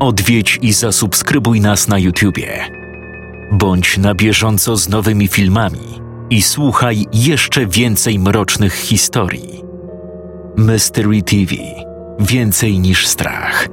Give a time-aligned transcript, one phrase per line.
[0.00, 2.64] Odwiedź i zasubskrybuj nas na YouTubie.
[3.52, 6.00] Bądź na bieżąco z nowymi filmami
[6.30, 9.62] i słuchaj jeszcze więcej mrocznych historii.
[10.56, 11.54] Mystery TV
[12.20, 13.68] Więcej niż strach.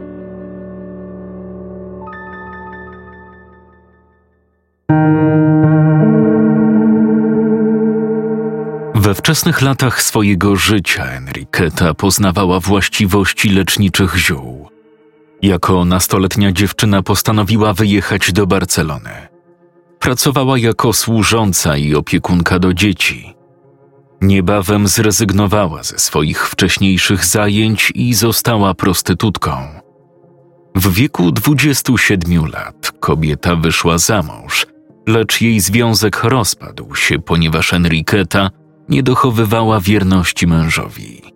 [8.95, 14.74] We wczesnych latach swojego życia Enriqueta poznawała właściwości leczniczych ziół.
[15.41, 19.27] Jako nastoletnia dziewczyna postanowiła wyjechać do Barcelony.
[19.99, 23.35] Pracowała jako służąca i opiekunka do dzieci.
[24.21, 29.51] Niebawem zrezygnowała ze swoich wcześniejszych zajęć i została prostytutką.
[30.75, 34.67] W wieku 27 lat kobieta wyszła za mąż,
[35.07, 38.49] lecz jej związek rozpadł się, ponieważ Enriqueta
[38.89, 41.34] nie dochowywała wierności mężowi.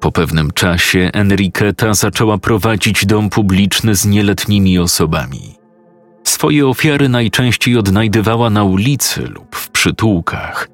[0.00, 5.54] Po pewnym czasie Enriqueta zaczęła prowadzić dom publiczny z nieletnimi osobami.
[6.24, 10.68] Swoje ofiary najczęściej odnajdywała na ulicy lub w przytułkach.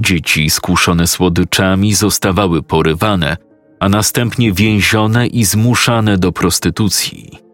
[0.00, 3.36] Dzieci skuszone słodyczami zostawały porywane,
[3.80, 7.45] a następnie więzione i zmuszane do prostytucji.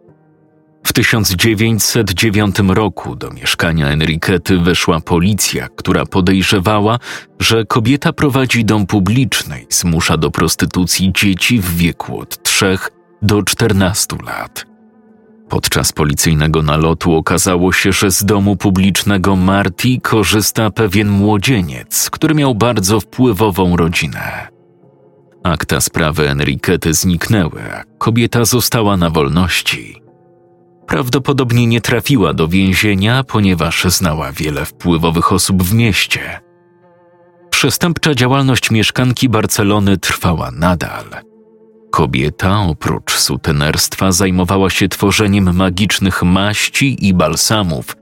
[0.93, 6.99] W 1909 roku do mieszkania Enriquety weszła policja, która podejrzewała,
[7.41, 12.79] że kobieta prowadzi dom publiczny i zmusza do prostytucji dzieci w wieku od 3
[13.23, 14.67] do 14 lat.
[15.49, 22.55] Podczas policyjnego nalotu okazało się, że z domu publicznego Marti korzysta pewien młodzieniec, który miał
[22.55, 24.49] bardzo wpływową rodzinę.
[25.45, 30.02] Akta sprawy Enriquety zniknęły, a kobieta została na wolności.
[30.87, 36.41] Prawdopodobnie nie trafiła do więzienia, ponieważ znała wiele wpływowych osób w mieście.
[37.51, 41.05] Przestępcza działalność mieszkanki Barcelony trwała nadal.
[41.91, 47.97] Kobieta, oprócz sutenerstwa, zajmowała się tworzeniem magicznych maści i balsamów,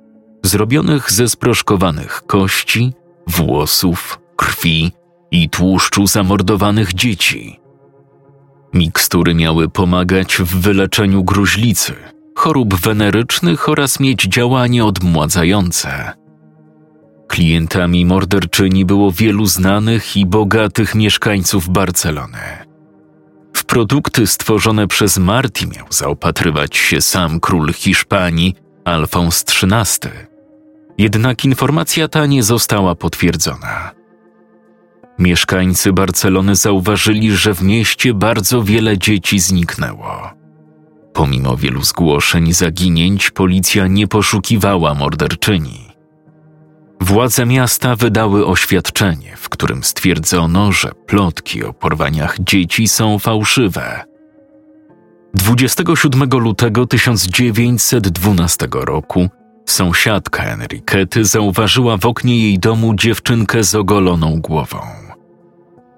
[0.45, 2.93] zrobionych ze sproszkowanych kości,
[3.27, 4.93] włosów, krwi
[5.31, 7.61] i tłuszczu zamordowanych dzieci.
[8.75, 11.95] Mikstury miały pomagać w wyleczeniu gruźlicy,
[12.41, 16.13] chorób wenerycznych oraz mieć działanie odmładzające.
[17.29, 22.39] Klientami morderczyni było wielu znanych i bogatych mieszkańców Barcelony.
[23.57, 30.13] W produkty stworzone przez Marti miał zaopatrywać się sam król Hiszpanii, Alfons XIII.
[30.99, 33.91] Jednak informacja ta nie została potwierdzona.
[35.19, 40.40] Mieszkańcy Barcelony zauważyli, że w mieście bardzo wiele dzieci zniknęło.
[41.13, 45.91] Pomimo wielu zgłoszeń zaginięć, policja nie poszukiwała morderczyni.
[47.01, 54.05] Władze miasta wydały oświadczenie, w którym stwierdzono, że plotki o porwaniach dzieci są fałszywe.
[55.35, 59.29] 27 lutego 1912 roku
[59.67, 64.79] sąsiadka Enriquety zauważyła w oknie jej domu dziewczynkę z ogoloną głową.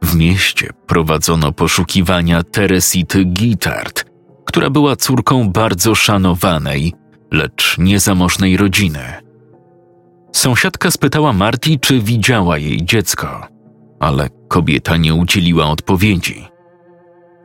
[0.02, 4.11] W mieście prowadzono poszukiwania Teresity Gittard,
[4.44, 6.92] która była córką bardzo szanowanej,
[7.32, 9.00] lecz niezamożnej rodziny.
[10.32, 13.46] Sąsiadka spytała Marti, czy widziała jej dziecko,
[14.00, 16.48] ale kobieta nie udzieliła odpowiedzi.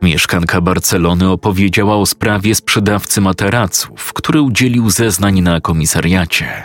[0.02, 6.64] Mieszkanka Barcelony opowiedziała o sprawie sprzedawcy materaców, który udzielił zeznań na komisariacie.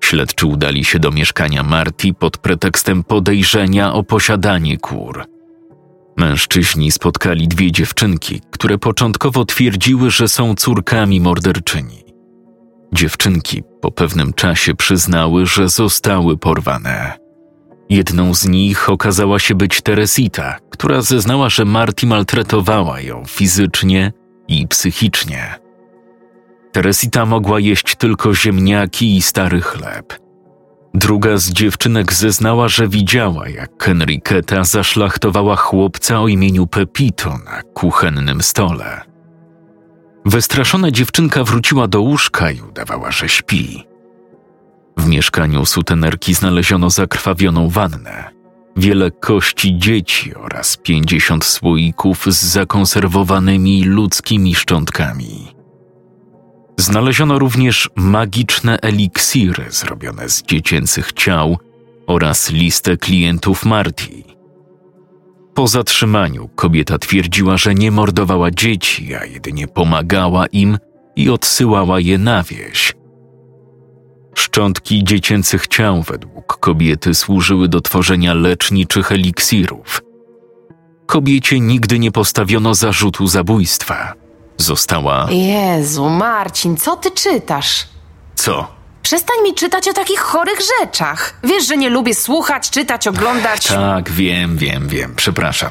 [0.00, 5.24] Śledczy udali się do mieszkania Marti pod pretekstem podejrzenia o posiadanie kur.
[6.18, 12.04] Mężczyźni spotkali dwie dziewczynki, które początkowo twierdziły, że są córkami morderczyni.
[12.92, 17.18] Dziewczynki po pewnym czasie przyznały, że zostały porwane.
[17.90, 24.12] Jedną z nich okazała się być Teresita, która zeznała, że Marty maltretowała ją fizycznie
[24.48, 25.54] i psychicznie.
[26.72, 30.27] Teresita mogła jeść tylko ziemniaki i stary chleb.
[30.94, 38.42] Druga z dziewczynek zeznała, że widziała, jak Enriqueta zaszlachtowała chłopca o imieniu Pepito na kuchennym
[38.42, 39.00] stole.
[40.24, 43.84] Wystraszona dziewczynka wróciła do łóżka i udawała, że śpi.
[44.96, 48.30] W mieszkaniu sutenerki znaleziono zakrwawioną wannę,
[48.76, 55.57] wiele kości dzieci oraz pięćdziesiąt słoików z zakonserwowanymi ludzkimi szczątkami.
[56.88, 61.58] Znaleziono również magiczne eliksiry zrobione z dziecięcych ciał
[62.06, 64.24] oraz listę klientów Marti.
[65.54, 70.78] Po zatrzymaniu kobieta twierdziła, że nie mordowała dzieci, a jedynie pomagała im
[71.16, 72.94] i odsyłała je na wieś.
[74.34, 80.02] Szczątki dziecięcych ciał według kobiety służyły do tworzenia leczniczych eliksirów.
[81.06, 84.27] Kobiecie nigdy nie postawiono zarzutu zabójstwa.
[84.58, 85.26] Została.
[85.30, 87.86] Jezu, Marcin, co ty czytasz?
[88.34, 88.66] Co?
[89.02, 91.34] Przestań mi czytać o takich chorych rzeczach.
[91.44, 93.66] Wiesz, że nie lubię słuchać, czytać, oglądać.
[93.66, 95.14] Tak, wiem, wiem, wiem.
[95.16, 95.70] Przepraszam.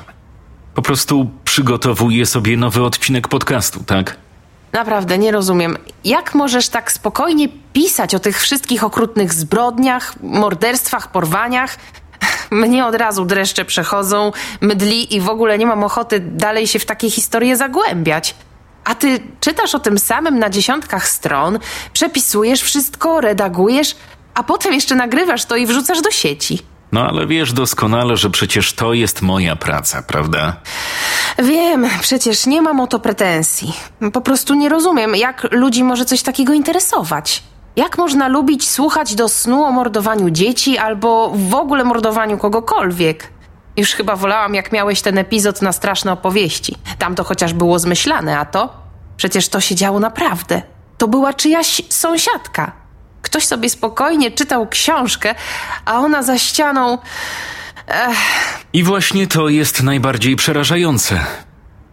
[0.75, 4.15] Po prostu przygotowuję sobie nowy odcinek podcastu, tak?
[4.73, 5.77] Naprawdę nie rozumiem.
[6.03, 11.77] Jak możesz tak spokojnie pisać o tych wszystkich okrutnych zbrodniach, morderstwach, porwaniach?
[12.51, 14.31] Mnie od razu dreszcze przechodzą,
[14.61, 18.35] mdli i w ogóle nie mam ochoty dalej się w takie historie zagłębiać.
[18.87, 21.59] A ty czytasz o tym samym na dziesiątkach stron,
[21.93, 23.95] przepisujesz wszystko, redagujesz,
[24.33, 26.59] a potem jeszcze nagrywasz to i wrzucasz do sieci.
[26.91, 30.55] No ale wiesz doskonale, że przecież to jest moja praca, prawda?
[31.39, 33.73] Wiem, przecież nie mam o to pretensji.
[34.13, 37.43] Po prostu nie rozumiem, jak ludzi może coś takiego interesować.
[37.75, 43.36] Jak można lubić słuchać do snu o mordowaniu dzieci albo w ogóle mordowaniu kogokolwiek?
[43.77, 46.75] Już chyba wolałam, jak miałeś ten epizod na straszne opowieści.
[46.99, 48.73] Tam to chociaż było zmyślane, a to?
[49.17, 50.61] Przecież to się działo naprawdę.
[50.97, 52.71] To była czyjaś sąsiadka.
[53.21, 55.35] Ktoś sobie spokojnie czytał książkę,
[55.85, 56.97] a ona za ścianą.
[58.73, 61.25] I właśnie to jest najbardziej przerażające.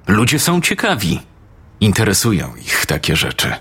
[0.06, 1.20] Ludzie są ciekawi.
[1.80, 3.56] Interesują ich takie rzeczy.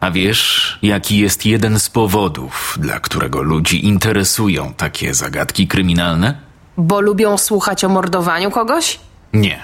[0.00, 6.51] A wiesz, jaki jest jeden z powodów, dla którego ludzi interesują takie zagadki kryminalne?
[6.76, 9.00] Bo lubią słuchać o mordowaniu kogoś?
[9.32, 9.58] Nie.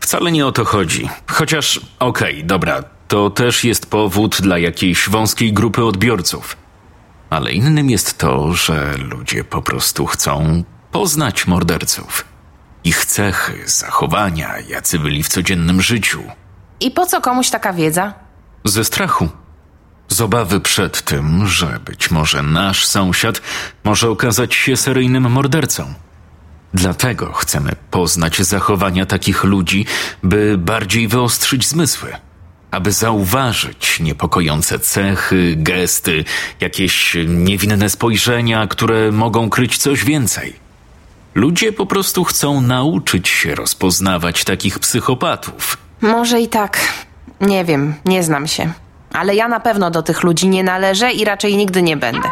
[0.00, 1.08] Wcale nie o to chodzi.
[1.26, 6.56] Chociaż, okej, dobra, to też jest powód dla jakiejś wąskiej grupy odbiorców.
[7.30, 12.24] Ale innym jest to, że ludzie po prostu chcą poznać morderców.
[12.84, 16.22] Ich cechy, zachowania, jacy byli w codziennym życiu.
[16.80, 18.14] I po co komuś taka wiedza?
[18.64, 19.28] Ze strachu.
[20.08, 23.40] Z obawy przed tym, że być może nasz sąsiad
[23.84, 25.94] może okazać się seryjnym mordercą.
[26.74, 29.86] Dlatego chcemy poznać zachowania takich ludzi,
[30.22, 32.12] by bardziej wyostrzyć zmysły,
[32.70, 36.24] aby zauważyć niepokojące cechy, gesty,
[36.60, 40.56] jakieś niewinne spojrzenia, które mogą kryć coś więcej.
[41.34, 45.78] Ludzie po prostu chcą nauczyć się rozpoznawać takich psychopatów.
[46.00, 46.78] Może i tak.
[47.40, 48.72] Nie wiem, nie znam się.
[49.12, 52.28] Ale ja na pewno do tych ludzi nie należę i raczej nigdy nie będę.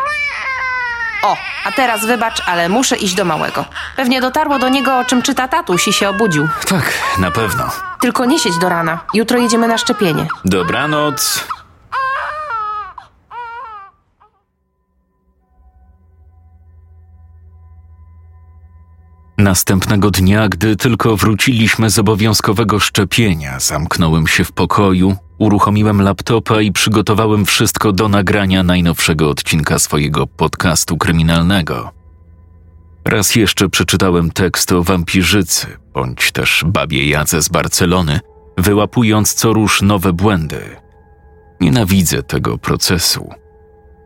[1.24, 3.64] O, a teraz wybacz, ale muszę iść do małego.
[3.96, 6.48] Pewnie dotarło do niego, o czym czyta tatuś i się obudził.
[6.68, 7.70] Tak, na pewno.
[8.00, 9.00] Tylko nie siedź do rana.
[9.14, 10.26] Jutro jedziemy na szczepienie.
[10.44, 11.46] Dobranoc.
[19.38, 26.72] Następnego dnia, gdy tylko wróciliśmy z obowiązkowego szczepienia, zamknąłem się w pokoju, uruchomiłem laptopa i
[26.72, 31.90] przygotowałem wszystko do nagrania najnowszego odcinka swojego podcastu kryminalnego.
[33.04, 38.20] Raz jeszcze przeczytałem tekst o wampirzycy, bądź też babie Jadze z Barcelony,
[38.58, 40.60] wyłapując co rusz nowe błędy.
[41.60, 43.30] Nienawidzę tego procesu.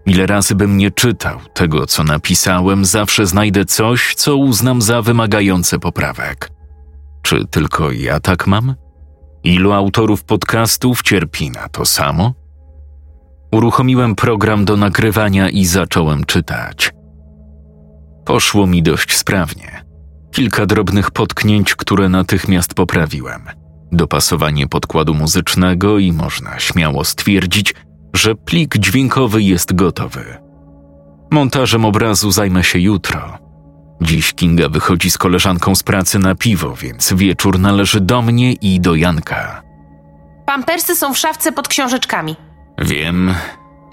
[0.07, 5.79] Ile razy bym nie czytał tego, co napisałem, zawsze znajdę coś, co uznam za wymagające
[5.79, 6.51] poprawek.
[7.23, 8.75] Czy tylko ja tak mam?
[9.45, 12.35] Ilu autorów podcastów cierpi na to samo?
[13.53, 16.93] Uruchomiłem program do nagrywania i zacząłem czytać.
[18.25, 19.85] Poszło mi dość sprawnie.
[20.33, 23.43] Kilka drobnych potknięć, które natychmiast poprawiłem.
[23.93, 27.75] Dopasowanie podkładu muzycznego i można śmiało stwierdzić,
[28.15, 30.25] że plik dźwiękowy jest gotowy.
[31.31, 33.48] Montażem obrazu zajmę się jutro.
[34.01, 38.81] Dziś Kinga wychodzi z koleżanką z pracy na piwo, więc wieczór należy do mnie i
[38.81, 39.63] do Janka.
[40.47, 42.37] Pampersy są w szafce pod książeczkami.
[42.79, 43.35] Wiem,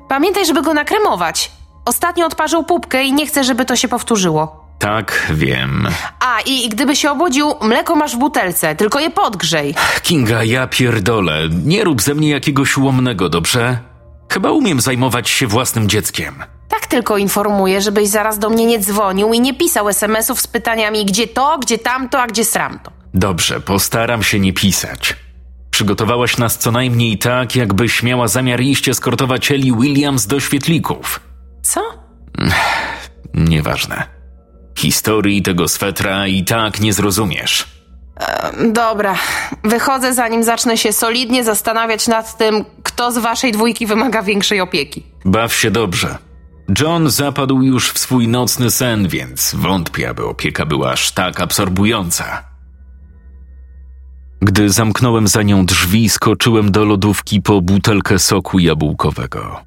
[0.10, 1.52] Pamiętaj, żeby go nakremować.
[1.86, 4.66] Ostatnio odparzył pupkę i nie chcę, żeby to się powtórzyło.
[4.80, 5.88] tak, wiem.
[6.20, 9.76] A, i gdyby się obudził, mleko masz w butelce, tylko je podgrzej.
[10.04, 13.78] Kinga, ja pierdolę, nie rób ze mnie jakiegoś ułomnego, dobrze?
[14.34, 16.44] Chyba umiem zajmować się własnym dzieckiem.
[16.76, 21.06] Tak tylko informuję, żebyś zaraz do mnie nie dzwonił i nie pisał SMS-ów z pytaniami
[21.06, 22.92] gdzie to, gdzie tamto, a gdzie sramto.
[23.14, 25.16] Dobrze, postaram się nie pisać.
[25.72, 31.20] Przygotowałaś nas co najmniej tak, jakbyś miała zamiar iść eskortować Ellie Williams do świetlików.
[31.62, 31.82] Co?
[33.34, 34.04] Nieważne.
[34.78, 37.68] Historii tego swetra i tak nie zrozumiesz.
[38.72, 39.16] Dobra,
[39.64, 45.04] wychodzę zanim zacznę się solidnie zastanawiać nad tym, kto z waszej dwójki wymaga większej opieki.
[45.26, 46.18] Baw się dobrze.
[46.82, 52.44] John zapadł już w swój nocny sen, więc wątpię, aby opieka była aż tak absorbująca.
[54.42, 59.62] Gdy zamknąłem za nią drzwi, skoczyłem do lodówki po butelkę soku jabłkowego.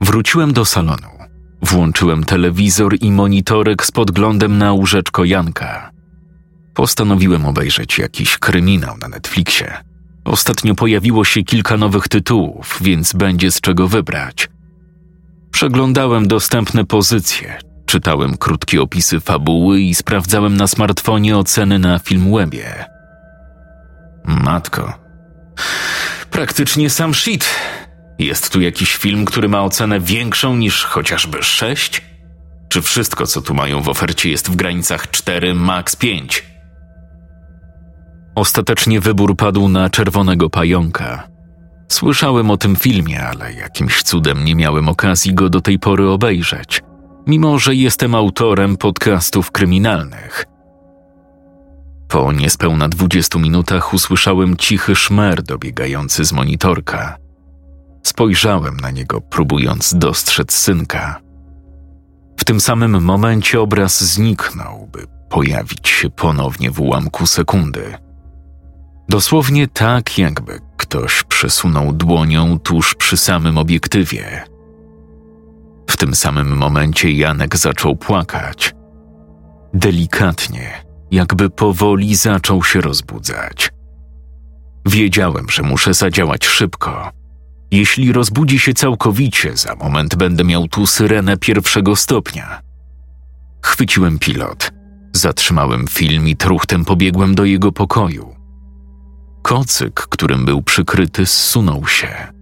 [0.00, 1.08] Wróciłem do salonu.
[1.62, 5.90] Włączyłem telewizor i monitorek z podglądem na łóżeczko Janka.
[6.74, 9.74] Postanowiłem obejrzeć jakiś kryminał na Netflixie.
[10.24, 14.48] Ostatnio pojawiło się kilka nowych tytułów, więc będzie z czego wybrać.
[15.52, 22.84] Przeglądałem dostępne pozycje, czytałem krótkie opisy fabuły i sprawdzałem na smartfonie oceny na Filmwebie.
[24.24, 24.92] Matko.
[26.30, 27.54] Praktycznie sam shit.
[28.18, 32.02] Jest tu jakiś film, który ma ocenę większą niż chociażby 6?
[32.68, 36.46] Czy wszystko, co tu mają w ofercie, jest w granicach 4, max 5?
[38.34, 41.28] Ostatecznie wybór padł na czerwonego pająka.
[41.92, 46.82] Słyszałem o tym filmie, ale jakimś cudem nie miałem okazji go do tej pory obejrzeć,
[47.26, 50.44] mimo że jestem autorem podcastów kryminalnych.
[52.08, 57.16] Po niespełna dwudziestu minutach usłyszałem cichy szmer dobiegający z monitorka.
[58.02, 61.20] Spojrzałem na niego, próbując dostrzec synka.
[62.36, 67.94] W tym samym momencie obraz zniknął, by pojawić się ponownie w ułamku sekundy.
[69.08, 74.44] Dosłownie tak, jakby ktoś przesunął dłonią tuż przy samym obiektywie.
[75.90, 78.74] W tym samym momencie Janek zaczął płakać.
[79.74, 83.70] Delikatnie, jakby powoli zaczął się rozbudzać.
[84.86, 87.10] Wiedziałem, że muszę zadziałać szybko.
[87.70, 92.60] Jeśli rozbudzi się całkowicie, za moment będę miał tu syrenę pierwszego stopnia.
[93.62, 94.70] Chwyciłem pilot,
[95.12, 98.37] zatrzymałem film i truchtem pobiegłem do jego pokoju.
[99.48, 102.32] Kocyk, którym był przykryty, zsunął się.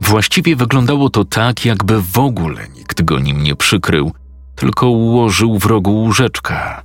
[0.00, 4.12] Właściwie wyglądało to tak, jakby w ogóle nikt go nim nie przykrył,
[4.56, 6.82] tylko ułożył w rogu łóżeczka.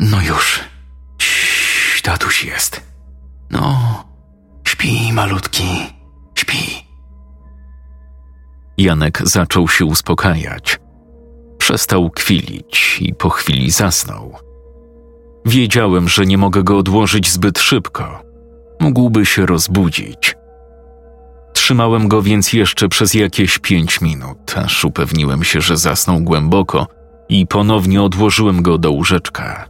[0.00, 0.60] No już,
[1.18, 2.80] Cii, tatuś jest.
[3.50, 3.78] No,
[4.68, 5.66] śpi, malutki,
[6.34, 6.86] śpi.
[8.78, 10.80] Janek zaczął się uspokajać.
[11.58, 14.51] Przestał kwilić i po chwili zasnął.
[15.46, 18.22] Wiedziałem, że nie mogę go odłożyć zbyt szybko.
[18.80, 20.36] Mógłby się rozbudzić.
[21.52, 26.86] Trzymałem go więc jeszcze przez jakieś pięć minut, aż upewniłem się, że zasnął głęboko
[27.28, 29.68] i ponownie odłożyłem go do łóżeczka.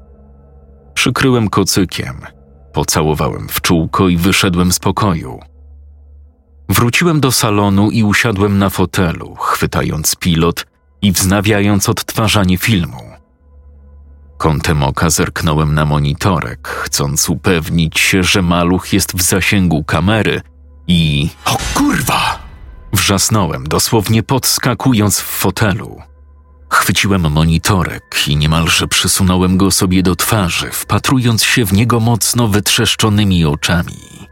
[0.95, 2.17] Przykryłem kocykiem,
[2.73, 5.41] pocałowałem w czółko i wyszedłem z pokoju.
[6.69, 10.67] Wróciłem do salonu i usiadłem na fotelu, chwytając pilot
[11.03, 13.12] i wznawiając odtwarzanie filmu.
[14.43, 20.41] Kątem oka zerknąłem na monitorek, chcąc upewnić się, że maluch jest w zasięgu kamery
[20.89, 21.31] i...
[21.45, 22.39] O kurwa!
[22.93, 26.03] Wrzasnąłem, dosłownie podskakując w fotelu.
[26.71, 33.45] Chwyciłem monitorek i niemalże przysunąłem go sobie do twarzy, wpatrując się w niego mocno wytrzeszczonymi
[33.45, 34.29] oczami.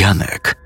[0.00, 0.56] Janek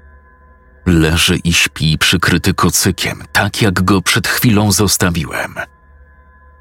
[0.87, 5.55] leży i śpi przykryty kocykiem, tak jak go przed chwilą zostawiłem.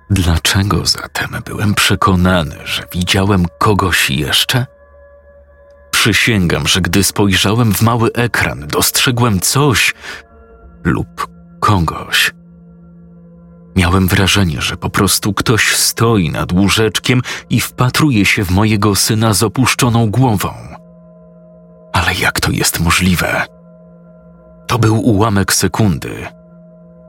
[0.10, 4.66] Dlaczego zatem byłem przekonany, że widziałem kogoś jeszcze?
[5.92, 9.94] Przysięgam, że gdy spojrzałem w mały ekran, dostrzegłem coś
[10.84, 11.28] lub
[11.60, 12.32] kogoś.
[13.76, 19.34] Miałem wrażenie, że po prostu ktoś stoi nad łóżeczkiem i wpatruje się w mojego syna
[19.34, 20.54] z opuszczoną głową.
[21.94, 23.46] Ale jak to jest możliwe?
[24.68, 26.28] To był ułamek sekundy.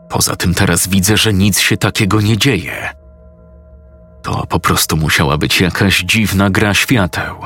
[0.09, 2.91] Poza tym teraz widzę, że nic się takiego nie dzieje.
[4.23, 7.37] To po prostu musiała być jakaś dziwna gra świateł.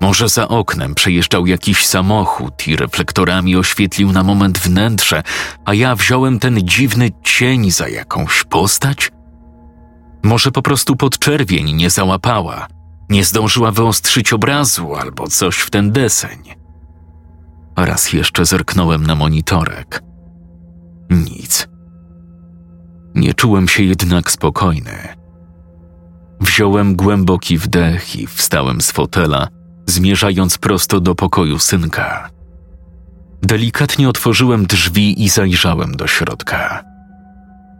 [0.00, 5.22] Może za oknem przejeżdżał jakiś samochód i reflektorami oświetlił na moment wnętrze,
[5.64, 9.10] a ja wziąłem ten dziwny cień za jakąś postać?
[10.22, 12.66] Może po prostu podczerwień nie załapała,
[13.08, 16.38] nie zdążyła wyostrzyć obrazu albo coś w ten deseń.
[17.76, 20.02] Raz jeszcze zerknąłem na monitorek.
[21.10, 21.68] Nic.
[23.14, 24.98] Nie czułem się jednak spokojny.
[26.40, 29.48] Wziąłem głęboki wdech i wstałem z fotela,
[29.86, 32.30] zmierzając prosto do pokoju synka.
[33.42, 36.84] Delikatnie otworzyłem drzwi i zajrzałem do środka.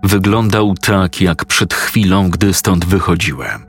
[0.04, 3.64] Wyglądał tak, jak przed chwilą, gdy stąd wychodziłem.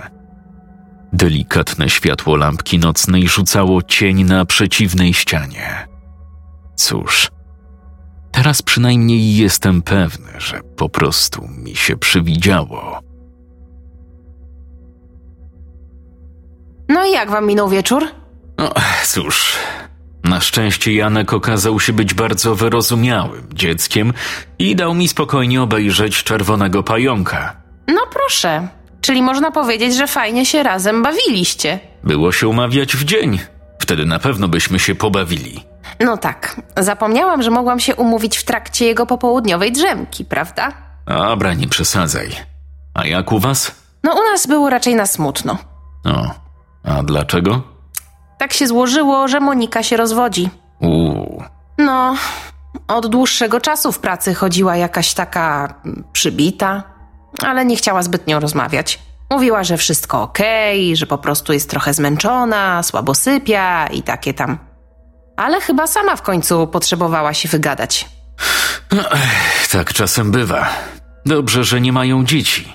[1.14, 5.88] Delikatne światło lampki nocnej rzucało cień na przeciwnej ścianie.
[6.76, 7.32] Cóż,
[8.32, 13.00] teraz przynajmniej jestem pewny, że po prostu mi się przywidziało.
[16.90, 18.04] No i jak wam minął wieczór?
[18.58, 18.74] No,
[19.06, 19.56] cóż,
[20.24, 24.14] na szczęście Janek okazał się być bardzo wyrozumiałym dzieckiem
[24.60, 27.56] i dał mi spokojnie obejrzeć czerwonego pająka.
[27.88, 28.68] No proszę.
[29.02, 31.80] Czyli można powiedzieć, że fajnie się razem bawiliście.
[32.04, 33.40] Było się umawiać w dzień.
[33.80, 35.64] Wtedy na pewno byśmy się pobawili.
[36.00, 36.62] No tak.
[36.78, 40.72] Zapomniałam, że mogłam się umówić w trakcie jego popołudniowej drzemki, prawda?
[41.06, 42.30] Dobra, nie przesadzaj.
[42.94, 43.72] A jak u was?
[44.04, 45.58] No u nas było raczej na smutno.
[46.06, 46.32] O,
[46.84, 47.62] a dlaczego?
[48.38, 50.50] Tak się złożyło, że Monika się rozwodzi.
[50.80, 51.44] Uuu,
[51.78, 52.16] No,
[52.88, 56.84] od dłuższego czasu w pracy chodziła jakaś taka mm, przybita,
[57.46, 59.00] ale nie chciała zbytnio rozmawiać.
[59.32, 64.58] Mówiła, że wszystko okej, że po prostu jest trochę zmęczona, słabo sypia i takie tam.
[65.40, 68.10] Ale chyba sama w końcu potrzebowała się wygadać.
[69.72, 70.70] tak czasem bywa.
[71.26, 72.74] Dobrze, że nie mają dzieci.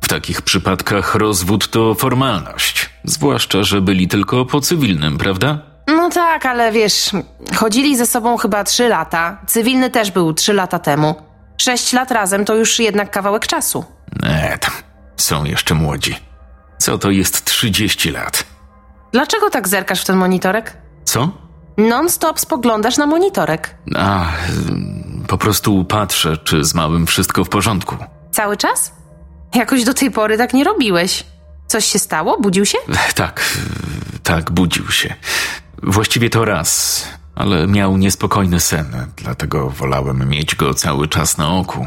[0.00, 2.90] W takich przypadkach rozwód to formalność.
[3.04, 5.58] Zwłaszcza, że byli tylko po cywilnym, prawda?
[5.86, 7.10] No tak, ale wiesz,
[7.56, 9.38] chodzili ze sobą chyba trzy lata.
[9.46, 11.14] Cywilny też był trzy lata temu.
[11.58, 13.84] Sześć lat razem to już jednak kawałek czasu.
[14.22, 14.72] Nie, tam
[15.16, 16.16] są jeszcze młodzi.
[16.78, 18.44] Co to jest 30 lat?
[19.12, 20.76] Dlaczego tak zerkasz w ten monitorek?
[21.04, 21.49] Co?
[21.88, 23.74] Non-stop spoglądasz na monitorek.
[23.96, 24.26] A,
[25.28, 27.96] po prostu patrzę, czy z małym wszystko w porządku.
[28.32, 28.92] Cały czas?
[29.54, 31.24] Jakoś do tej pory tak nie robiłeś.
[31.66, 32.38] Coś się stało?
[32.40, 32.78] Budził się?
[33.14, 33.44] Tak,
[34.22, 35.14] tak, budził się.
[35.82, 41.86] Właściwie to raz, ale miał niespokojny sen, dlatego wolałem mieć go cały czas na oku.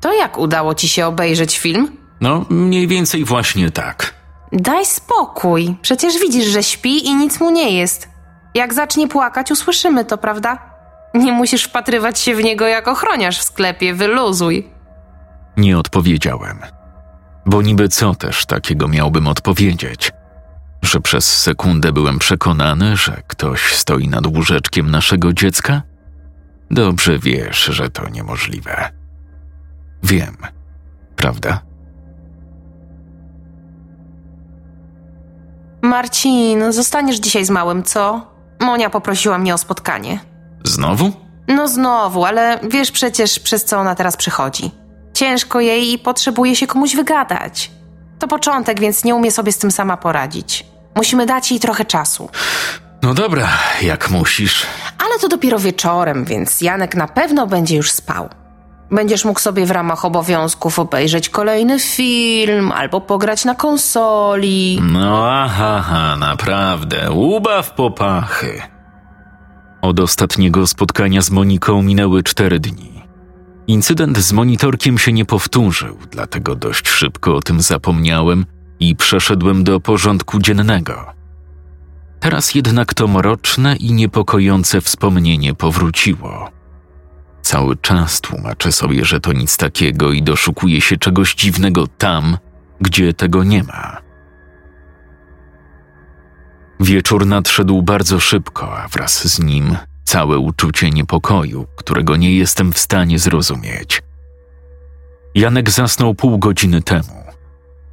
[0.00, 1.96] To jak udało ci się obejrzeć film?
[2.20, 4.14] No, mniej więcej właśnie tak.
[4.52, 5.76] Daj spokój.
[5.82, 8.08] Przecież widzisz, że śpi i nic mu nie jest.
[8.54, 10.58] Jak zacznie płakać, usłyszymy to, prawda?
[11.14, 14.70] Nie musisz wpatrywać się w niego jak ochroniarz w sklepie, wyluzuj.
[15.56, 16.58] Nie odpowiedziałem.
[17.46, 20.12] Bo niby co też takiego miałbym odpowiedzieć?
[20.82, 25.82] Że przez sekundę byłem przekonany, że ktoś stoi nad łóżeczkiem naszego dziecka?
[26.70, 28.90] Dobrze wiesz, że to niemożliwe.
[30.02, 30.36] Wiem,
[31.16, 31.60] prawda?
[35.82, 38.33] Marcin, zostaniesz dzisiaj z małym, co?
[38.64, 40.20] Monia poprosiła mnie o spotkanie.
[40.64, 41.12] Znowu?
[41.48, 44.70] No znowu, ale wiesz przecież, przez co ona teraz przychodzi.
[45.14, 47.70] Ciężko jej i potrzebuje się komuś wygadać.
[48.18, 50.66] To początek, więc nie umie sobie z tym sama poradzić.
[50.96, 52.28] Musimy dać jej trochę czasu.
[53.02, 53.48] No dobra,
[53.82, 54.66] jak musisz.
[54.98, 58.28] Ale to dopiero wieczorem, więc Janek na pewno będzie już spał.
[58.90, 64.80] Będziesz mógł sobie w ramach obowiązków obejrzeć kolejny film albo pograć na konsoli.
[64.92, 68.62] No aha, aha, naprawdę, ubaw popachy.
[69.82, 72.94] Od ostatniego spotkania z Moniką minęły cztery dni.
[73.66, 78.46] Incydent z monitorkiem się nie powtórzył, dlatego dość szybko o tym zapomniałem
[78.80, 81.12] i przeszedłem do porządku dziennego.
[82.20, 86.53] Teraz jednak to mroczne i niepokojące wspomnienie powróciło.
[87.54, 92.38] Cały czas tłumaczę sobie, że to nic takiego i doszukuję się czegoś dziwnego tam,
[92.80, 93.96] gdzie tego nie ma.
[96.80, 102.78] Wieczór nadszedł bardzo szybko, a wraz z nim całe uczucie niepokoju, którego nie jestem w
[102.78, 104.02] stanie zrozumieć.
[105.34, 107.24] Janek zasnął pół godziny temu.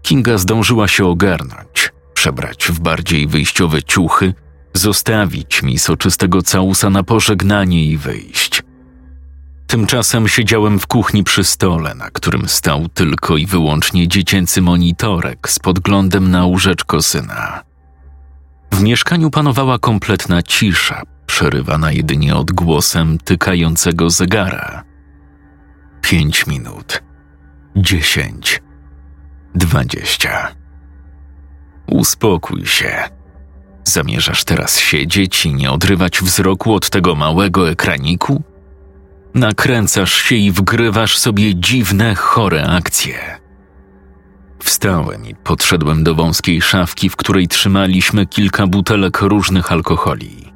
[0.02, 4.34] Kinga zdążyła się ogarnąć, przebrać w bardziej wyjściowe ciuchy,
[4.74, 8.71] zostawić mi soczystego całusa na pożegnanie i wyjść.
[9.72, 15.60] Tymczasem siedziałem w kuchni przy stole, na którym stał tylko i wyłącznie dziecięcy monitorek z
[15.60, 17.64] podglądem na łóżeczko syna.
[18.72, 24.84] W mieszkaniu panowała kompletna cisza, przerywana jedynie odgłosem tykającego zegara.
[26.02, 27.04] Pięć minut.
[27.76, 28.62] Dziesięć.
[29.56, 30.48] Dwadzieścia.
[31.88, 33.04] Uspokój się.
[33.84, 38.51] Zamierzasz teraz siedzieć i nie odrywać wzroku od tego małego ekraniku?
[39.34, 43.40] Nakręcasz się i wgrywasz sobie dziwne, chore akcje.
[44.64, 50.54] Wstałem i podszedłem do wąskiej szafki, w której trzymaliśmy kilka butelek różnych alkoholi.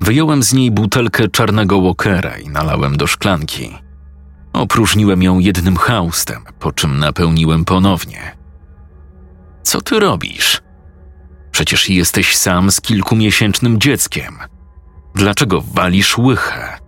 [0.00, 3.78] Wyjąłem z niej butelkę czarnego Walkera i nalałem do szklanki.
[4.52, 8.36] Opróżniłem ją jednym haustem, po czym napełniłem ponownie.
[9.62, 10.62] Co ty robisz?
[11.50, 14.38] Przecież jesteś sam z kilkumiesięcznym dzieckiem.
[15.14, 16.81] Dlaczego walisz łychę?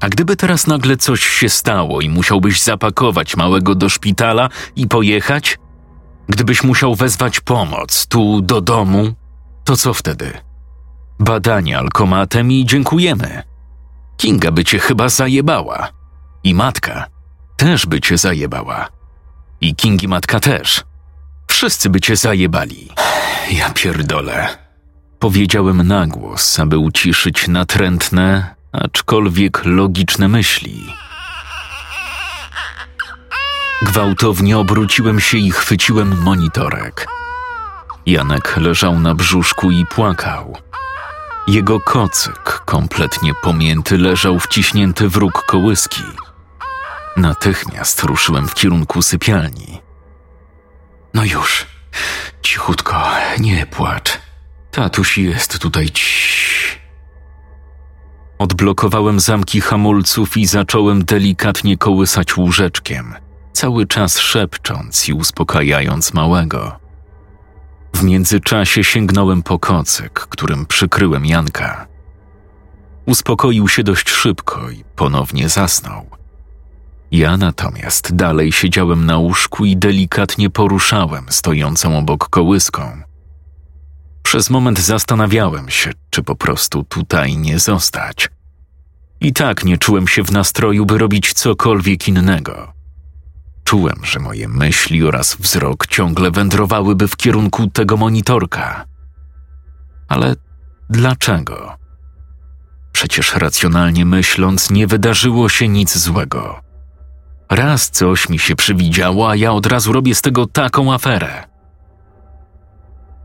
[0.00, 5.58] A gdyby teraz nagle coś się stało i musiałbyś zapakować małego do szpitala i pojechać?
[6.28, 9.14] Gdybyś musiał wezwać pomoc tu do domu,
[9.64, 10.32] to co wtedy?
[11.18, 13.42] Badanie alkomatem i dziękujemy.
[14.16, 15.88] Kinga by cię chyba zajebała.
[16.44, 17.06] I matka
[17.56, 18.88] też by cię zajebała.
[19.60, 20.84] I Kingi matka też.
[21.46, 22.88] Wszyscy by cię zajebali.
[23.50, 24.48] Ja pierdolę.
[25.18, 30.94] Powiedziałem na głos, aby uciszyć natrętne, aczkolwiek logiczne myśli.
[33.82, 37.06] Gwałtownie obróciłem się i chwyciłem monitorek.
[38.06, 40.56] Janek leżał na brzuszku i płakał.
[41.46, 46.02] Jego kocyk, kompletnie pomięty, leżał wciśnięty w róg kołyski.
[47.16, 49.80] Natychmiast ruszyłem w kierunku sypialni.
[51.14, 51.66] No już,
[52.42, 54.18] cichutko, nie płacz.
[54.70, 55.90] Tatuś jest tutaj.
[55.90, 56.37] Ciii.
[58.38, 63.14] Odblokowałem zamki hamulców i zacząłem delikatnie kołysać łóżeczkiem,
[63.52, 66.78] cały czas szepcząc i uspokajając małego.
[67.94, 71.86] W międzyczasie sięgnąłem po kocyk, którym przykryłem Janka.
[73.06, 76.06] Uspokoił się dość szybko i ponownie zasnął.
[77.10, 83.07] Ja natomiast dalej siedziałem na łóżku i delikatnie poruszałem stojącą obok kołyską.
[84.28, 88.30] Przez moment zastanawiałem się, czy po prostu tutaj nie zostać.
[89.20, 92.72] I tak nie czułem się w nastroju, by robić cokolwiek innego.
[93.64, 98.84] Czułem, że moje myśli oraz wzrok ciągle wędrowałyby w kierunku tego monitorka.
[100.08, 100.36] Ale
[100.90, 101.76] dlaczego?
[102.92, 106.60] Przecież racjonalnie myśląc, nie wydarzyło się nic złego.
[107.50, 111.47] Raz coś mi się przywidziało, a ja od razu robię z tego taką aferę.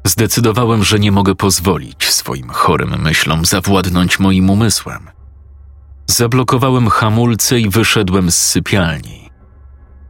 [0.05, 5.09] Zdecydowałem, że nie mogę pozwolić swoim chorym myślom zawładnąć moim umysłem.
[6.07, 9.29] Zablokowałem hamulce i wyszedłem z sypialni.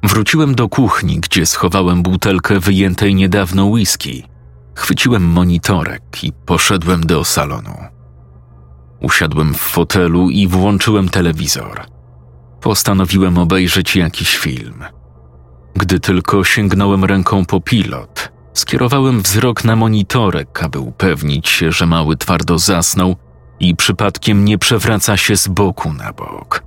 [0.03, 4.23] Wróciłem do kuchni, gdzie schowałem butelkę wyjętej niedawno whisky.
[4.75, 7.77] Chwyciłem monitorek i poszedłem do salonu.
[9.01, 11.85] Usiadłem w fotelu i włączyłem telewizor.
[12.61, 14.83] Postanowiłem obejrzeć jakiś film.
[15.75, 22.17] Gdy tylko sięgnąłem ręką po pilot, skierowałem wzrok na monitorek, aby upewnić się, że mały
[22.17, 23.15] twardo zasnął
[23.59, 26.63] i przypadkiem nie przewraca się z boku na bok.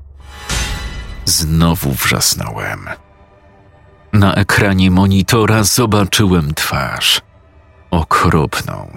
[1.24, 2.88] Znowu wrzasnąłem.
[4.12, 7.20] Na ekranie monitora zobaczyłem twarz.
[7.90, 8.88] Okropną,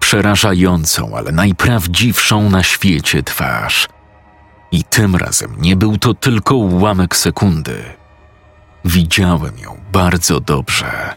[0.00, 3.88] przerażającą, ale najprawdziwszą na świecie twarz.
[4.72, 7.84] I tym razem nie był to tylko ułamek sekundy.
[8.84, 11.14] Widziałem ją bardzo dobrze.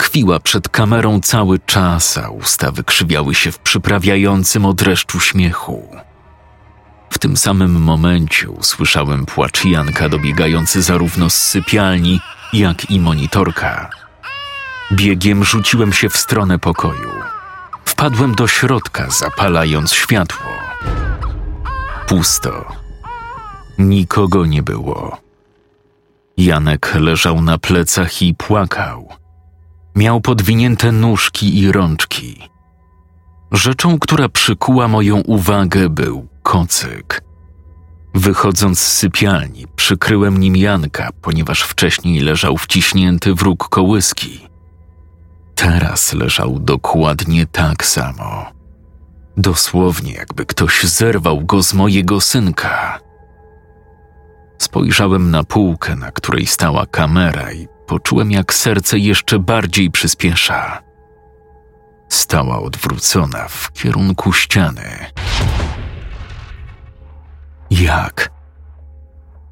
[0.00, 5.96] Tkwiła przed kamerą cały czas, a usta wykrzywiały się w przyprawiającym od dreszczu śmiechu.
[7.10, 12.20] W tym samym momencie usłyszałem płacz Janka dobiegający zarówno z sypialni,
[12.52, 13.90] jak i monitorka.
[14.92, 17.10] Biegiem rzuciłem się w stronę pokoju.
[17.84, 20.50] Wpadłem do środka, zapalając światło.
[22.06, 22.72] Pusto.
[23.78, 25.20] Nikogo nie było.
[26.36, 29.19] Janek leżał na plecach i płakał.
[29.94, 32.48] Miał podwinięte nóżki i rączki.
[33.52, 37.22] Rzeczą, która przykuła moją uwagę, był kocyk.
[38.14, 44.48] Wychodząc z sypialni, przykryłem nim Janka, ponieważ wcześniej leżał wciśnięty w róg kołyski.
[45.54, 48.46] Teraz leżał dokładnie tak samo.
[49.36, 53.00] Dosłownie jakby ktoś zerwał go z mojego synka.
[54.58, 60.82] Spojrzałem na półkę, na której stała kamera i poczułem, jak serce jeszcze bardziej przyspiesza.
[62.08, 65.06] Stała odwrócona w kierunku ściany.
[67.70, 68.30] Jak?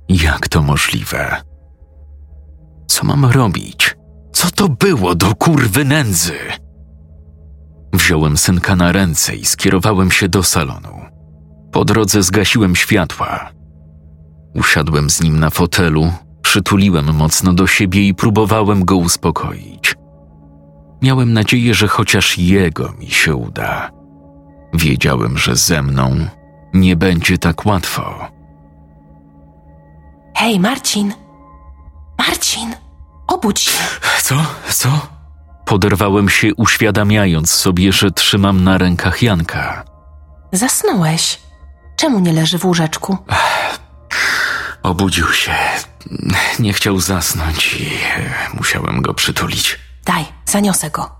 [0.09, 1.42] Jak to możliwe?
[2.87, 3.96] Co mam robić?
[4.33, 6.38] Co to było do kurwy nędzy?
[7.92, 11.01] Wziąłem synka na ręce i skierowałem się do salonu.
[11.72, 13.51] Po drodze zgasiłem światła.
[14.55, 16.12] Usiadłem z nim na fotelu,
[16.48, 19.94] przytuliłem mocno do siebie i próbowałem go uspokoić.
[21.02, 23.90] Miałem nadzieję, że chociaż jego mi się uda.
[24.74, 26.16] Wiedziałem, że ze mną
[26.74, 28.28] nie będzie tak łatwo.
[30.37, 31.14] Hej, Marcin!
[32.18, 32.74] Marcin!
[33.26, 33.82] Obudź się!
[34.22, 34.37] Co?
[34.68, 34.88] Co?
[35.64, 39.84] Poderwałem się, uświadamiając sobie, że trzymam na rękach Janka.
[40.52, 41.40] Zasnąłeś.
[41.96, 43.16] Czemu nie leży w łóżeczku?
[44.82, 45.54] Obudził się.
[46.58, 49.78] Nie chciał zasnąć i e, musiałem go przytulić.
[50.04, 51.11] Daj, zaniosę go.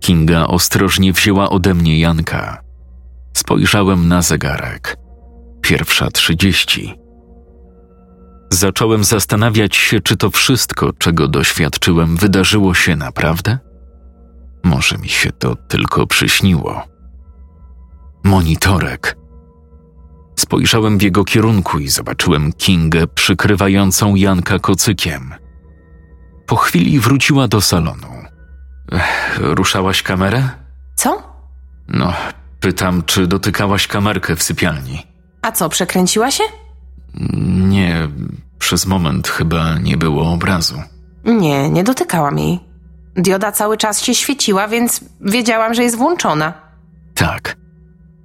[0.00, 2.62] Kinga ostrożnie wzięła ode mnie Janka.
[3.34, 4.96] Spojrzałem na zegarek.
[5.62, 6.94] Pierwsza trzydzieści.
[8.52, 13.58] Zacząłem zastanawiać się, czy to wszystko, czego doświadczyłem, wydarzyło się naprawdę?
[14.64, 16.82] Może mi się to tylko przyśniło.
[18.24, 19.19] Monitorek.
[20.40, 25.34] Spojrzałem w jego kierunku i zobaczyłem Kingę przykrywającą Janka kocykiem.
[26.46, 28.06] Po chwili wróciła do salonu.
[28.92, 30.48] Ech, ruszałaś kamerę?
[30.94, 31.22] Co?
[31.88, 32.12] No,
[32.60, 35.06] pytam, czy dotykałaś kamerkę w sypialni.
[35.42, 36.44] A co, przekręciła się?
[37.68, 38.08] Nie,
[38.58, 40.82] przez moment chyba nie było obrazu.
[41.24, 42.60] Nie, nie dotykałam jej.
[43.16, 46.52] Dioda cały czas się świeciła, więc wiedziałam, że jest włączona.
[47.14, 47.56] Tak.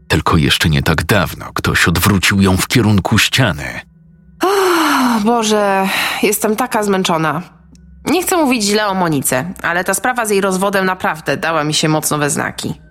[0.07, 3.81] Tylko jeszcze nie tak dawno ktoś odwrócił ją w kierunku ściany.
[4.43, 5.87] O Boże,
[6.23, 7.41] jestem taka zmęczona.
[8.05, 11.73] Nie chcę mówić źle o Monice, ale ta sprawa z jej rozwodem naprawdę dała mi
[11.73, 12.81] się mocno we znaki.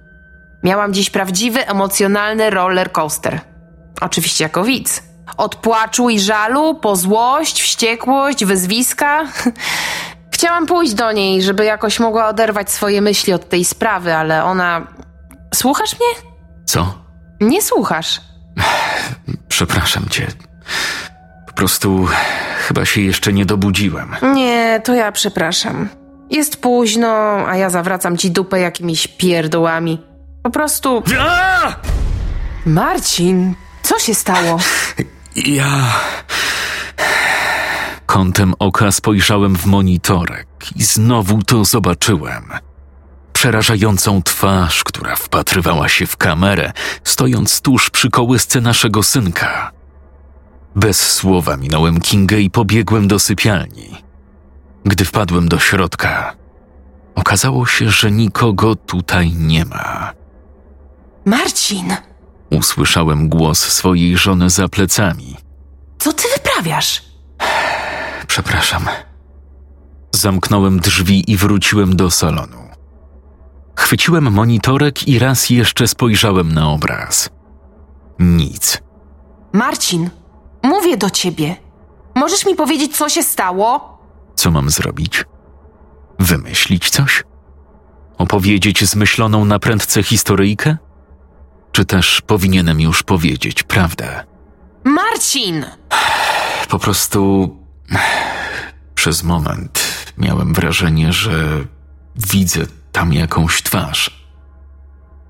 [0.64, 3.40] Miałam dziś prawdziwy, emocjonalny roller coaster.
[4.00, 5.02] Oczywiście jako widz.
[5.36, 9.24] Od płaczu i żalu, po złość, wściekłość, wyzwiska.
[10.34, 14.86] Chciałam pójść do niej, żeby jakoś mogła oderwać swoje myśli od tej sprawy, ale ona.
[15.54, 16.30] Słuchasz mnie?
[16.66, 17.03] Co?
[17.40, 18.20] Nie słuchasz.
[19.48, 20.26] Przepraszam cię.
[21.46, 22.06] Po prostu
[22.68, 24.16] chyba się jeszcze nie dobudziłem.
[24.34, 25.88] Nie, to ja przepraszam.
[26.30, 27.08] Jest późno,
[27.48, 30.00] a ja zawracam ci dupę jakimiś pierdołami.
[30.42, 31.02] Po prostu.
[31.18, 31.76] A!
[32.66, 34.58] Marcin, co się stało?
[35.36, 35.70] Ja.
[38.06, 42.44] Kątem oka spojrzałem w monitorek i znowu to zobaczyłem.
[43.44, 46.72] Przerażającą twarz, która wpatrywała się w kamerę,
[47.04, 49.70] stojąc tuż przy kołysce naszego synka.
[50.76, 54.02] Bez słowa minąłem Kingę i pobiegłem do sypialni.
[54.84, 56.34] Gdy wpadłem do środka,
[57.14, 60.12] okazało się, że nikogo tutaj nie ma.
[61.24, 61.96] Marcin,
[62.50, 65.36] Usłyszałem głos swojej żony za plecami.
[65.98, 67.02] co ty wyprawiasz?
[68.26, 68.86] Przepraszam.
[70.12, 72.63] Zamknąłem drzwi i wróciłem do salonu.
[73.76, 77.30] Chwyciłem monitorek i raz jeszcze spojrzałem na obraz.
[78.18, 78.82] Nic.
[79.52, 80.10] Marcin,
[80.62, 81.56] mówię do ciebie.
[82.14, 83.98] Możesz mi powiedzieć, co się stało?
[84.34, 85.24] Co mam zrobić?
[86.18, 87.24] Wymyślić coś?
[88.18, 90.76] Opowiedzieć zmyśloną na prędce historyjkę?
[91.72, 94.24] Czy też powinienem już powiedzieć prawdę?
[94.84, 95.64] Marcin!
[96.68, 97.50] Po prostu
[98.94, 99.82] przez moment
[100.18, 101.32] miałem wrażenie, że
[102.16, 102.60] widzę
[102.94, 104.24] tam jakąś twarz.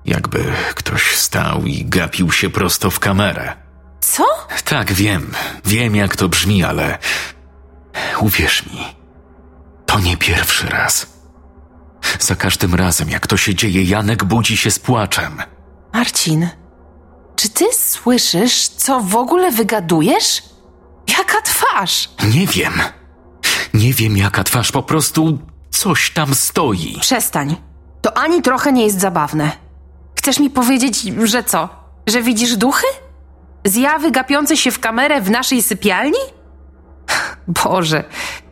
[0.05, 3.53] Jakby ktoś stał i gapił się prosto w kamerę.
[4.01, 4.23] Co?
[4.65, 5.31] Tak, wiem,
[5.65, 6.97] wiem jak to brzmi, ale
[8.19, 8.95] uwierz mi,
[9.85, 11.07] to nie pierwszy raz.
[12.19, 15.41] Za każdym razem, jak to się dzieje, Janek budzi się z płaczem.
[15.93, 16.49] Marcin,
[17.35, 20.43] czy ty słyszysz, co w ogóle wygadujesz?
[21.17, 22.09] Jaka twarz?
[22.33, 22.73] Nie wiem.
[23.73, 25.39] Nie wiem jaka twarz, po prostu
[25.77, 26.97] coś tam stoi.
[27.01, 27.55] Przestań.
[28.01, 29.51] To ani trochę nie jest zabawne.
[30.15, 31.69] Chcesz mi powiedzieć, że co?
[32.07, 32.87] Że widzisz duchy?
[33.65, 36.17] Zjawy gapiące się w kamerę w naszej sypialni?
[37.63, 38.03] Boże,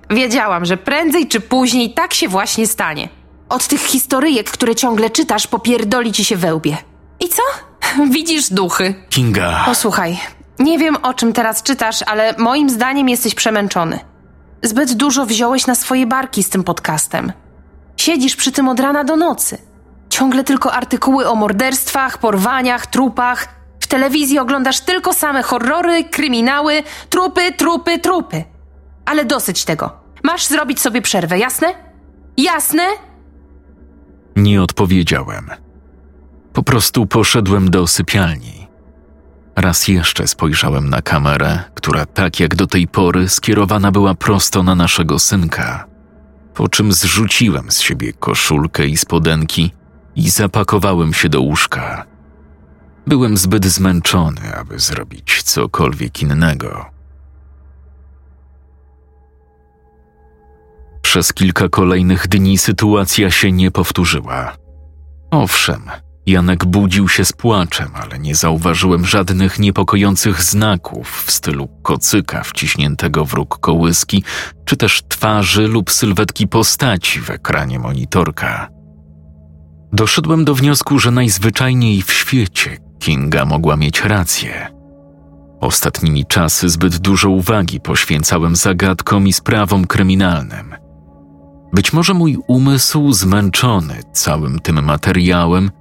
[0.09, 3.09] wiedziałam, że prędzej czy później tak się właśnie stanie.
[3.49, 6.77] Od tych historyjek, które ciągle czytasz, popierdoli ci się we łbie.
[7.19, 7.43] I co?
[8.15, 8.93] Widzisz duchy.
[9.09, 9.63] Kinga.
[9.65, 10.19] Posłuchaj,
[10.59, 13.99] nie wiem o czym teraz czytasz, ale moim zdaniem jesteś przemęczony.
[14.63, 17.31] Zbyt dużo wziąłeś na swoje barki z tym podcastem.
[17.97, 19.57] Siedzisz przy tym od rana do nocy.
[20.09, 23.47] Ciągle tylko artykuły o morderstwach, porwaniach, trupach.
[23.79, 28.43] W telewizji oglądasz tylko same horrory, kryminały, trupy, trupy, trupy.
[29.05, 29.91] Ale dosyć tego.
[30.23, 31.67] Masz zrobić sobie przerwę, jasne?
[32.37, 32.83] Jasne?
[34.35, 35.49] Nie odpowiedziałem.
[36.53, 38.62] Po prostu poszedłem do sypialni.
[39.55, 44.75] Raz jeszcze spojrzałem na kamerę, która tak jak do tej pory skierowana była prosto na
[44.75, 45.87] naszego synka.
[46.53, 49.71] Po czym zrzuciłem z siebie koszulkę i spodenki
[50.15, 52.05] i zapakowałem się do łóżka.
[53.07, 56.85] Byłem zbyt zmęczony, aby zrobić cokolwiek innego.
[61.01, 64.55] Przez kilka kolejnych dni sytuacja się nie powtórzyła.
[65.31, 65.81] Owszem,
[66.25, 73.25] Janek budził się z płaczem, ale nie zauważyłem żadnych niepokojących znaków w stylu kocyka wciśniętego
[73.25, 74.23] w róg kołyski,
[74.65, 78.69] czy też twarzy lub sylwetki postaci w ekranie monitorka.
[79.93, 84.67] Doszedłem do wniosku, że najzwyczajniej w świecie Kinga mogła mieć rację.
[85.61, 90.75] Ostatnimi czasy zbyt dużo uwagi poświęcałem zagadkom i sprawom kryminalnym.
[91.73, 95.71] Być może mój umysł, zmęczony całym tym materiałem,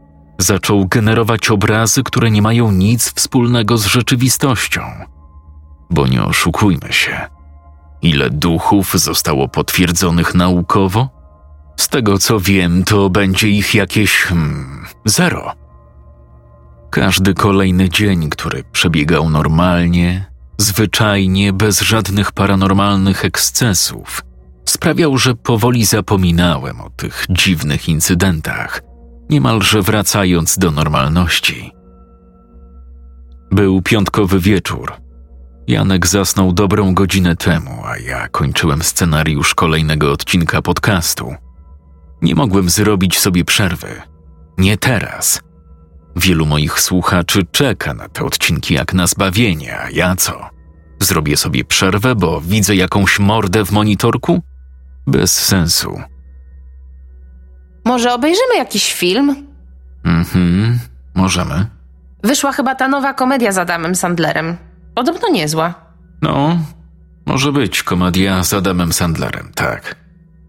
[0.43, 4.83] zaczął generować obrazy, które nie mają nic wspólnego z rzeczywistością.
[5.91, 7.27] Bo nie oszukujmy się.
[8.03, 11.09] Ile duchów zostało potwierdzonych naukowo?
[11.77, 15.53] Z tego co wiem, to będzie ich jakieś hmm, zero.
[16.91, 20.27] Każdy kolejny dzień, który przebiegał normalnie,
[20.59, 24.23] zwyczajnie, bez żadnych paranormalnych ekscesów,
[24.65, 28.83] sprawiał, że powoli zapominałem o tych dziwnych incydentach,
[29.33, 31.73] niemalże wracając do normalności.
[33.51, 34.93] Był piątkowy wieczór.
[35.67, 41.35] Janek zasnął dobrą godzinę temu, a ja kończyłem scenariusz kolejnego odcinka podcastu.
[42.23, 44.03] Nie mogłem zrobić sobie przerwy.
[44.59, 45.43] Nie teraz.
[46.17, 50.51] Wielu moich słuchaczy czeka na te odcinki jak na zbawienie, a ja co?
[51.01, 54.43] Zrobię sobie przerwę, bo widzę jakąś mordę w monitorku?
[55.07, 56.12] Bez sensu.
[57.85, 59.47] Może obejrzymy jakiś film?
[60.05, 60.79] Mhm,
[61.15, 61.67] możemy.
[62.23, 64.57] Wyszła chyba ta nowa komedia z Adamem Sandlerem.
[64.95, 65.75] Podobno niezła.
[66.23, 66.59] No,
[67.27, 69.95] może być komedia z Adamem Sandlerem, tak.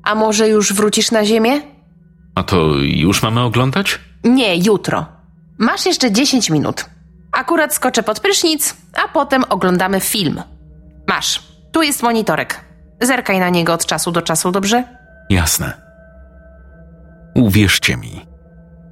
[0.03, 1.61] A może już wrócisz na ziemię?
[2.35, 3.99] A to już mamy oglądać?
[4.23, 5.05] Nie, jutro.
[5.57, 6.85] Masz jeszcze 10 minut.
[7.31, 10.41] Akurat skoczę pod prysznic, a potem oglądamy film.
[11.07, 11.43] Masz.
[11.71, 12.61] Tu jest monitorek.
[13.01, 14.83] Zerkaj na niego od czasu do czasu, dobrze?
[15.29, 15.82] Jasne.
[17.35, 18.25] Uwierzcie mi,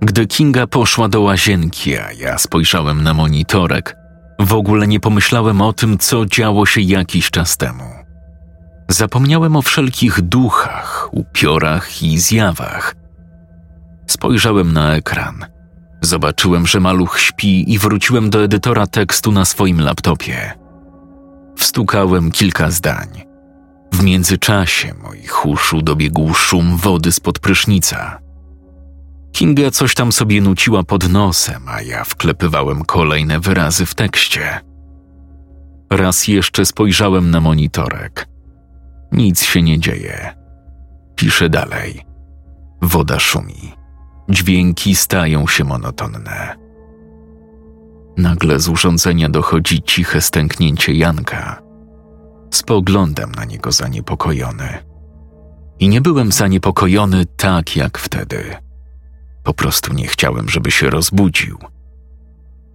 [0.02, 3.96] gdy Kinga poszła do łazienki, a ja spojrzałem na monitorek,
[4.40, 7.84] w ogóle nie pomyślałem o tym, co działo się jakiś czas temu.
[8.90, 12.96] Zapomniałem o wszelkich duchach, upiorach i zjawach.
[14.08, 15.46] Spojrzałem na ekran.
[16.02, 20.54] Zobaczyłem, że maluch śpi i wróciłem do edytora tekstu na swoim laptopie.
[21.58, 23.08] Wstukałem kilka zdań.
[23.94, 28.20] W międzyczasie moich uszu dobiegł szum wody spod prysznica.
[29.32, 34.60] Kinga coś tam sobie nuciła pod nosem, a ja wklepywałem kolejne wyrazy w tekście.
[35.90, 38.28] Raz jeszcze spojrzałem na monitorek.
[39.12, 40.36] Nic się nie dzieje.
[41.16, 42.06] Piszę dalej.
[42.82, 43.74] Woda szumi.
[44.30, 46.56] Dźwięki stają się monotonne.
[48.18, 51.62] Nagle z urządzenia dochodzi ciche stęknięcie Janka.
[52.52, 54.78] Spoglądam na niego zaniepokojony.
[55.80, 58.44] I nie byłem zaniepokojony tak jak wtedy.
[59.44, 61.58] Po prostu nie chciałem, żeby się rozbudził.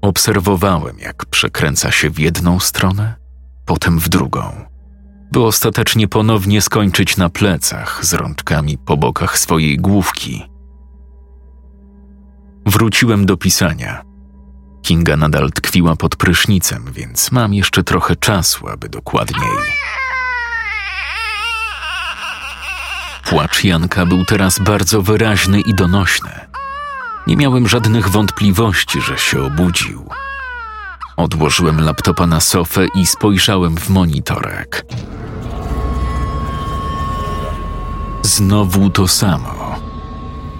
[0.02, 3.14] Obserwowałem, jak przekręca się w jedną stronę,
[3.66, 4.64] potem w drugą,
[5.32, 10.42] by ostatecznie ponownie skończyć na plecach z rączkami po bokach swojej główki.
[12.66, 14.02] Wróciłem do pisania.
[14.82, 19.50] Kinga nadal tkwiła pod prysznicem, więc mam jeszcze trochę czasu, aby dokładniej.
[23.24, 26.45] Płacz Janka był teraz bardzo wyraźny i donośny.
[27.26, 30.08] Nie miałem żadnych wątpliwości, że się obudził.
[31.16, 34.84] Odłożyłem laptopa na sofę i spojrzałem w monitorek.
[38.22, 39.76] Znowu to samo.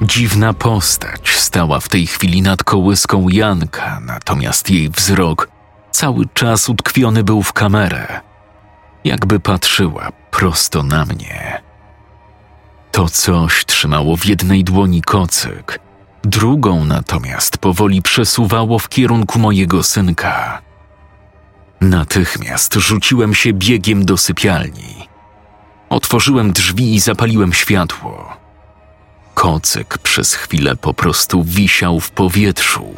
[0.03, 5.49] Dziwna postać stała w tej chwili nad kołyską Janka, natomiast jej wzrok
[5.91, 8.21] cały czas utkwiony był w kamerę.
[9.05, 11.63] Jakby patrzyła prosto na mnie.
[12.93, 15.79] To coś trzymało w jednej dłoni kocyk,
[16.27, 20.63] drugą natomiast powoli przesuwało w kierunku mojego synka.
[21.81, 25.09] Natychmiast rzuciłem się biegiem do sypialni.
[25.89, 28.37] Otworzyłem drzwi i zapaliłem światło.
[29.35, 32.95] Kocyk przez chwilę po prostu wisiał w powietrzu,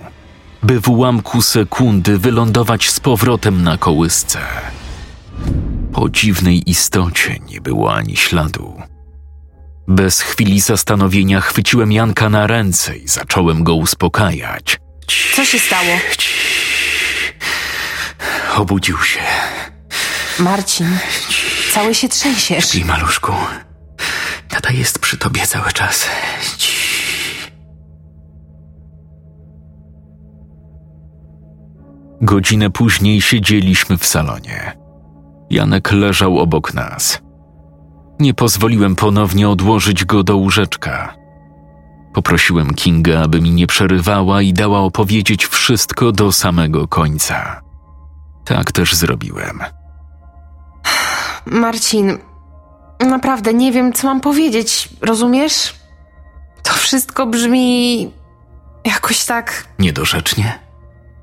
[0.62, 4.38] by w ułamku sekundy wylądować z powrotem na kołysce.
[5.92, 8.82] Po dziwnej istocie nie było ani śladu.
[9.88, 14.80] Bez chwili zastanowienia chwyciłem Janka na ręce i zacząłem go uspokajać.
[15.36, 15.98] Co się stało?
[18.56, 19.20] Obudził się.
[20.38, 20.98] Marcin,
[21.72, 22.68] cały się trzęsiesz.
[22.68, 23.32] Śpi, maluszku.
[24.48, 26.08] Tata jest przy tobie cały czas.
[32.20, 34.76] Godzinę później siedzieliśmy w salonie.
[35.50, 37.27] Janek leżał obok nas.
[38.20, 41.14] Nie pozwoliłem ponownie odłożyć go do łóżeczka.
[42.14, 47.62] Poprosiłem Kinga, aby mi nie przerywała i dała opowiedzieć wszystko do samego końca.
[48.44, 49.60] Tak też zrobiłem.
[51.46, 52.18] Marcin,
[53.00, 55.74] naprawdę nie wiem, co mam powiedzieć, rozumiesz?
[56.62, 58.10] To wszystko brzmi
[58.84, 59.68] jakoś tak.
[59.78, 60.58] Niedorzecznie?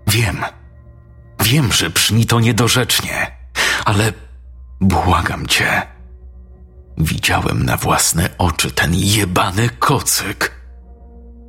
[0.07, 0.37] Wiem.
[1.43, 3.31] Wiem, że brzmi to niedorzecznie,
[3.85, 4.13] ale
[4.81, 5.94] błagam cię.
[6.97, 10.51] Widziałem na własne oczy ten jebany kocyk.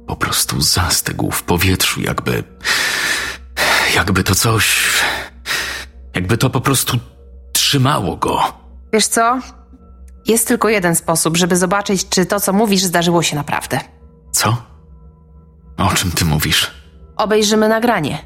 [0.07, 2.45] Po prostu zastygł w powietrzu, jakby.
[3.95, 4.93] jakby to coś.
[6.15, 6.99] jakby to po prostu
[7.53, 8.41] trzymało go.
[8.93, 9.41] Wiesz co?
[10.27, 13.81] Jest tylko jeden sposób, żeby zobaczyć, czy to, co mówisz, zdarzyło się naprawdę.
[14.33, 14.57] Co?
[15.77, 16.71] O czym ty mówisz?
[17.17, 18.19] Obejrzymy nagranie.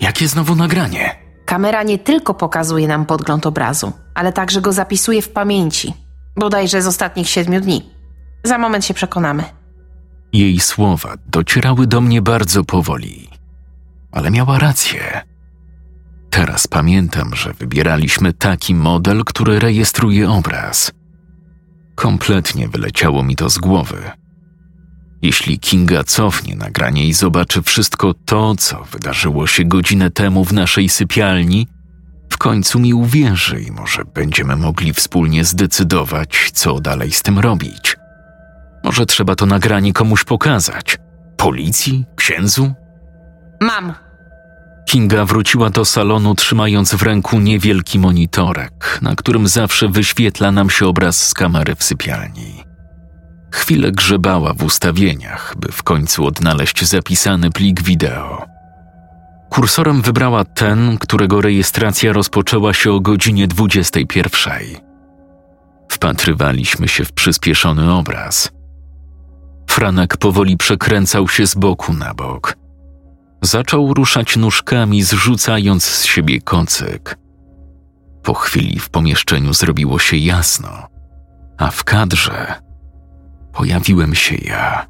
[0.00, 1.14] Jakie znowu nagranie?
[1.46, 5.94] Kamera nie tylko pokazuje nam podgląd obrazu, ale także go zapisuje w pamięci.
[6.36, 7.90] Bodajże z ostatnich siedmiu dni.
[8.44, 9.44] Za moment się przekonamy.
[10.32, 13.28] Jej słowa docierały do mnie bardzo powoli,
[14.12, 15.20] ale miała rację.
[16.30, 20.92] Teraz pamiętam, że wybieraliśmy taki model, który rejestruje obraz.
[21.94, 24.10] Kompletnie wyleciało mi to z głowy.
[25.22, 30.88] Jeśli Kinga cofnie nagranie i zobaczy wszystko to, co wydarzyło się godzinę temu w naszej
[30.88, 31.68] sypialni,
[32.34, 37.96] w końcu mi uwierzy i może będziemy mogli wspólnie zdecydować, co dalej z tym robić.
[38.84, 40.98] Może trzeba to nagranie komuś pokazać?
[41.36, 42.04] Policji?
[42.16, 42.74] Księdzu?
[43.60, 43.94] Mam.
[44.88, 50.86] Kinga wróciła do salonu, trzymając w ręku niewielki monitorek, na którym zawsze wyświetla nam się
[50.86, 52.64] obraz z kamery w sypialni.
[53.52, 58.53] Chwilę grzebała w ustawieniach, by w końcu odnaleźć zapisany plik wideo.
[59.50, 64.52] Kursorem wybrała ten, którego rejestracja rozpoczęła się o godzinie 21.
[65.88, 68.52] Wpatrywaliśmy się w przyspieszony obraz.
[69.70, 72.56] Franek powoli przekręcał się z boku na bok.
[73.42, 77.18] Zaczął ruszać nóżkami, zrzucając z siebie kocyk.
[78.22, 80.88] Po chwili w pomieszczeniu zrobiło się jasno,
[81.58, 82.54] a w kadrze
[83.52, 84.86] pojawiłem się ja.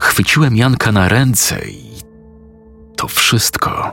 [0.00, 1.93] Chwyciłem Janka na ręce i
[2.96, 3.92] to wszystko.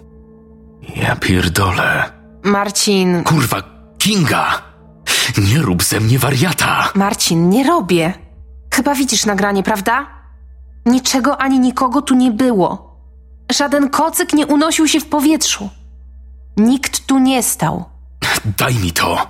[0.96, 2.12] Ja pierdolę.
[2.44, 3.24] Marcin.
[3.24, 3.64] Kurwa,
[3.98, 4.62] Kinga!
[5.52, 6.90] Nie rób ze mnie wariata!
[6.96, 8.14] Marcin, nie robię.
[8.74, 10.08] Chyba widzisz nagranie, prawda?
[10.86, 12.98] Niczego ani nikogo tu nie było.
[13.52, 15.70] Żaden kocyk nie unosił się w powietrzu.
[16.58, 17.86] Nikt tu nie stał.
[18.58, 19.28] Daj mi to!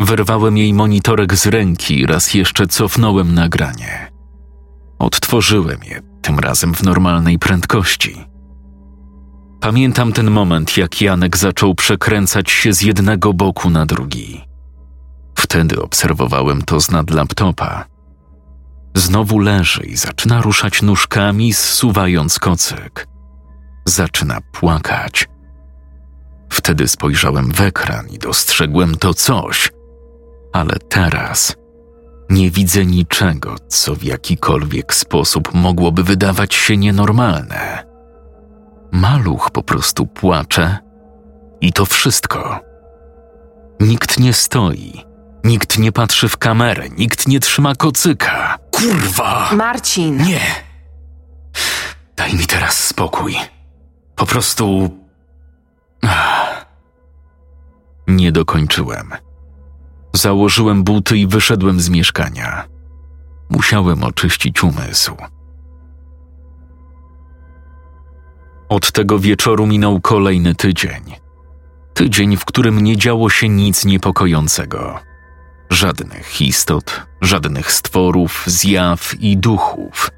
[0.00, 4.10] Wyrwałem jej monitorek z ręki i raz jeszcze cofnąłem nagranie.
[4.98, 8.24] Odtworzyłem je, tym razem w normalnej prędkości.
[9.66, 14.44] Pamiętam ten moment, jak Janek zaczął przekręcać się z jednego boku na drugi.
[15.34, 17.84] Wtedy obserwowałem to z nad laptopa.
[18.94, 23.06] Znowu leży i zaczyna ruszać nóżkami, zsuwając kocyk.
[23.84, 25.28] Zaczyna płakać.
[26.50, 29.70] Wtedy spojrzałem w ekran i dostrzegłem to coś,
[30.52, 31.56] ale teraz
[32.30, 37.85] nie widzę niczego, co w jakikolwiek sposób mogłoby wydawać się nienormalne.
[38.92, 40.78] Maluch po prostu płacze
[41.60, 42.60] i to wszystko.
[43.80, 45.04] Nikt nie stoi,
[45.44, 48.58] nikt nie patrzy w kamerę, nikt nie trzyma kocyka.
[48.70, 49.50] Kurwa!
[49.52, 50.16] Marcin.
[50.16, 50.40] Nie!
[52.16, 53.36] Daj mi teraz spokój.
[54.16, 54.90] Po prostu.
[56.02, 56.66] Ach.
[58.08, 59.12] Nie dokończyłem.
[60.12, 62.64] Założyłem buty i wyszedłem z mieszkania.
[63.50, 65.16] Musiałem oczyścić umysł.
[68.68, 71.02] Od tego wieczoru minął kolejny tydzień.
[71.94, 75.00] Tydzień, w którym nie działo się nic niepokojącego.
[75.70, 80.10] Żadnych istot, żadnych stworów, zjaw i duchów.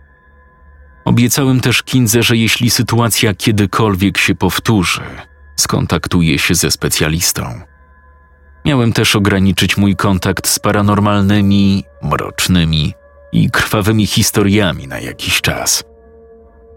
[1.05, 5.03] Obiecałem też Kindze, że jeśli sytuacja kiedykolwiek się powtórzy,
[5.57, 7.61] skontaktuję się ze specjalistą.
[8.64, 12.94] Miałem też ograniczyć mój kontakt z paranormalnymi, mrocznymi
[13.32, 15.84] i krwawymi historiami na jakiś czas.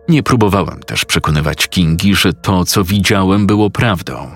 [0.09, 4.31] Nie próbowałem też przekonywać Kingi, że to, co widziałem, było prawdą.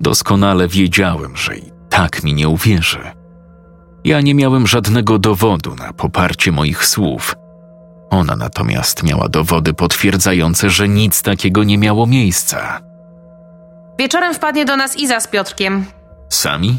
[0.00, 3.00] Doskonale wiedziałem, że i tak mi nie uwierzy.
[4.04, 7.34] Ja nie miałem żadnego dowodu na poparcie moich słów.
[8.10, 12.80] Ona natomiast miała dowody potwierdzające, że nic takiego nie miało miejsca.
[13.98, 15.84] Wieczorem wpadnie do nas Iza z Piotrkiem.
[16.28, 16.78] Sami?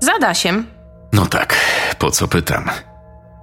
[0.00, 0.66] Z Adasiem.
[1.12, 1.56] No tak,
[1.98, 2.64] po co pytam?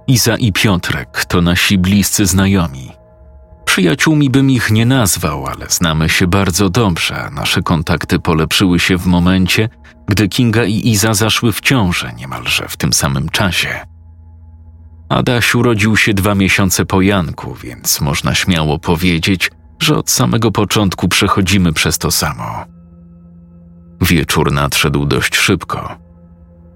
[0.06, 2.92] Iza i Piotrek to nasi bliscy znajomi.
[3.70, 9.06] Przyjaciółmi bym ich nie nazwał, ale znamy się bardzo dobrze, nasze kontakty polepszyły się w
[9.06, 9.68] momencie,
[10.08, 13.80] gdy Kinga i Iza zaszły w ciążę niemalże w tym samym czasie.
[15.08, 21.08] Adaś urodził się dwa miesiące po Janku, więc można śmiało powiedzieć, że od samego początku
[21.08, 22.64] przechodzimy przez to samo.
[24.00, 25.98] Wieczór nadszedł dość szybko.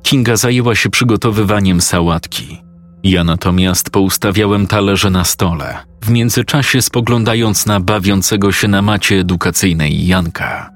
[0.03, 2.63] Kinga zajęła się przygotowywaniem sałatki.
[3.05, 10.07] Ja natomiast poustawiałem talerze na stole, w międzyczasie spoglądając na bawiącego się na macie edukacyjnej
[10.07, 10.70] Janka.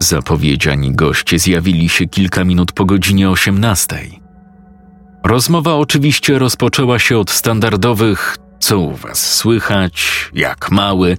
[0.00, 3.98] Zapowiedziani goście zjawili się kilka minut po godzinie 18.
[5.24, 11.16] Rozmowa oczywiście rozpoczęła się od standardowych co u was słychać, jak mały,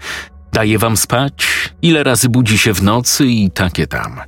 [0.53, 1.47] daje wam spać,
[1.81, 4.21] ile razy budzi się w nocy i takie tam.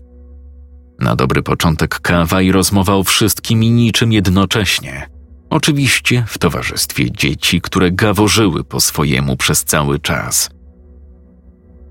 [0.99, 5.18] Na dobry początek kawa i rozmowa o wszystkim i niczym jednocześnie.
[5.50, 10.50] Oczywiście w towarzystwie dzieci, które gaworzyły po swojemu przez cały czas.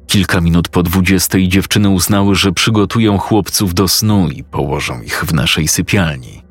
[0.07, 5.35] Kilka minut po dwudziestej dziewczyny uznały, że przygotują chłopców do snu i położą ich w
[5.35, 6.43] naszej sypialni.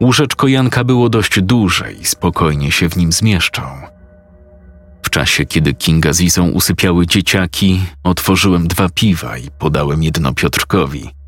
[0.00, 3.62] Łóżeczko Janka było dość duże i spokojnie się w nim zmieszczą.
[5.02, 11.19] W czasie, kiedy Kinga z Izą usypiały dzieciaki, otworzyłem dwa piwa i podałem jedno Piotrkowi.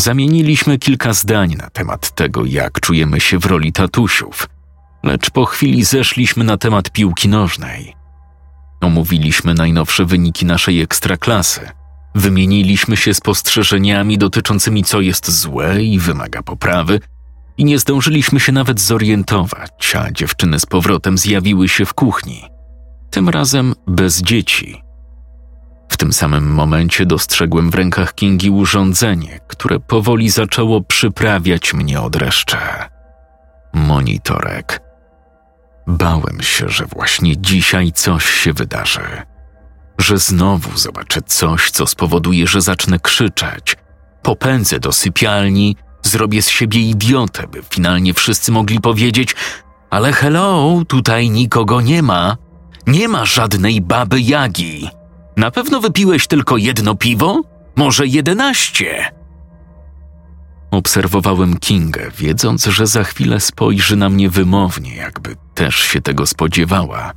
[0.00, 4.48] Zamieniliśmy kilka zdań na temat tego, jak czujemy się w roli tatusiów,
[5.02, 7.94] lecz po chwili zeszliśmy na temat piłki nożnej.
[8.80, 11.60] Omówiliśmy najnowsze wyniki naszej ekstraklasy.
[12.14, 17.00] Wymieniliśmy się spostrzeżeniami dotyczącymi co jest złe i wymaga poprawy,
[17.58, 22.44] i nie zdążyliśmy się nawet zorientować, a dziewczyny z powrotem zjawiły się w kuchni.
[23.10, 24.82] Tym razem bez dzieci.
[25.90, 32.12] W tym samym momencie dostrzegłem w rękach Kingi urządzenie, które powoli zaczęło przyprawiać mnie od
[32.12, 32.58] dreszcze.
[33.72, 34.80] Monitorek.
[35.86, 39.22] Bałem się, że właśnie dzisiaj coś się wydarzy.
[39.98, 43.76] Że znowu zobaczę coś, co spowoduje, że zacznę krzyczeć.
[44.22, 49.36] Popędzę do sypialni, zrobię z siebie idiotę, by finalnie wszyscy mogli powiedzieć:
[49.90, 52.36] Ale hello, tutaj nikogo nie ma.
[52.86, 54.99] Nie ma żadnej baby Jagi.
[55.40, 57.42] Na pewno wypiłeś tylko jedno piwo?
[57.76, 59.12] Może jedenaście?
[60.70, 67.12] Obserwowałem Kingę, wiedząc, że za chwilę spojrzy na mnie wymownie, jakby też się tego spodziewała,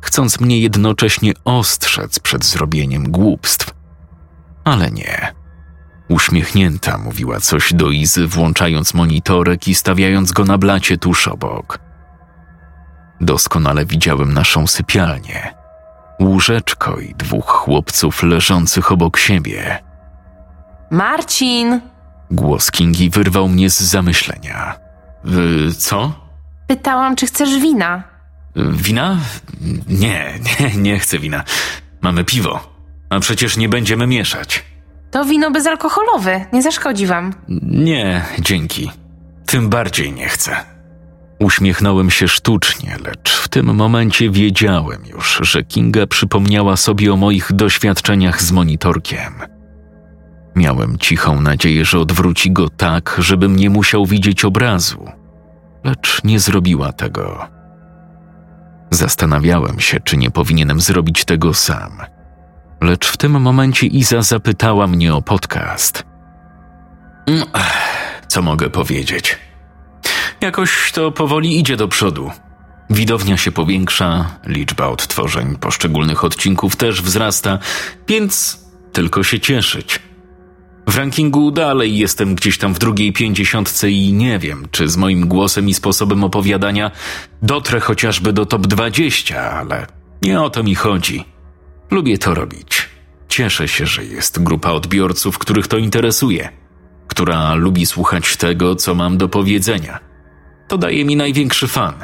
[0.00, 3.74] chcąc mnie jednocześnie ostrzec przed zrobieniem głupstw.
[4.64, 5.34] Ale nie.
[6.08, 11.78] Uśmiechnięta mówiła coś do Izy, włączając monitorek i stawiając go na blacie tuż obok.
[13.20, 15.65] Doskonale widziałem naszą sypialnię.
[16.20, 19.78] Łóżeczko i dwóch chłopców leżących obok siebie.
[20.90, 21.80] Marcin!
[22.30, 24.74] Głos Kingi wyrwał mnie z zamyślenia.
[25.68, 26.12] Y, co?
[26.66, 28.02] Pytałam, czy chcesz wina.
[28.56, 29.16] Wina?
[29.88, 31.44] Nie, nie, nie chcę wina.
[32.00, 32.76] Mamy piwo.
[33.10, 34.64] A przecież nie będziemy mieszać.
[35.10, 37.34] To wino bezalkoholowe, nie zaszkodzi wam.
[37.62, 38.90] Nie, dzięki.
[39.46, 40.75] Tym bardziej nie chcę.
[41.38, 47.52] Uśmiechnąłem się sztucznie, lecz w tym momencie wiedziałem już, że Kinga przypomniała sobie o moich
[47.52, 49.32] doświadczeniach z monitorkiem.
[50.56, 55.06] Miałem cichą nadzieję, że odwróci go tak, żebym nie musiał widzieć obrazu,
[55.84, 57.46] lecz nie zrobiła tego.
[58.90, 62.00] Zastanawiałem się, czy nie powinienem zrobić tego sam.
[62.80, 66.04] Lecz w tym momencie Iza zapytała mnie o podcast.
[67.26, 67.44] Mm,
[68.28, 69.38] Co mogę powiedzieć?
[70.40, 72.30] Jakoś to powoli idzie do przodu.
[72.90, 77.58] Widownia się powiększa, liczba odtworzeń poszczególnych odcinków też wzrasta,
[78.08, 78.60] więc
[78.92, 79.98] tylko się cieszyć.
[80.86, 85.28] W rankingu dalej jestem gdzieś tam w drugiej pięćdziesiątce i nie wiem, czy z moim
[85.28, 86.90] głosem i sposobem opowiadania
[87.42, 89.86] dotrę chociażby do top 20, ale
[90.22, 91.24] nie o to mi chodzi.
[91.90, 92.88] Lubię to robić.
[93.28, 96.48] Cieszę się, że jest grupa odbiorców, których to interesuje,
[97.06, 100.05] która lubi słuchać tego, co mam do powiedzenia.
[100.68, 101.94] To daje mi największy fan.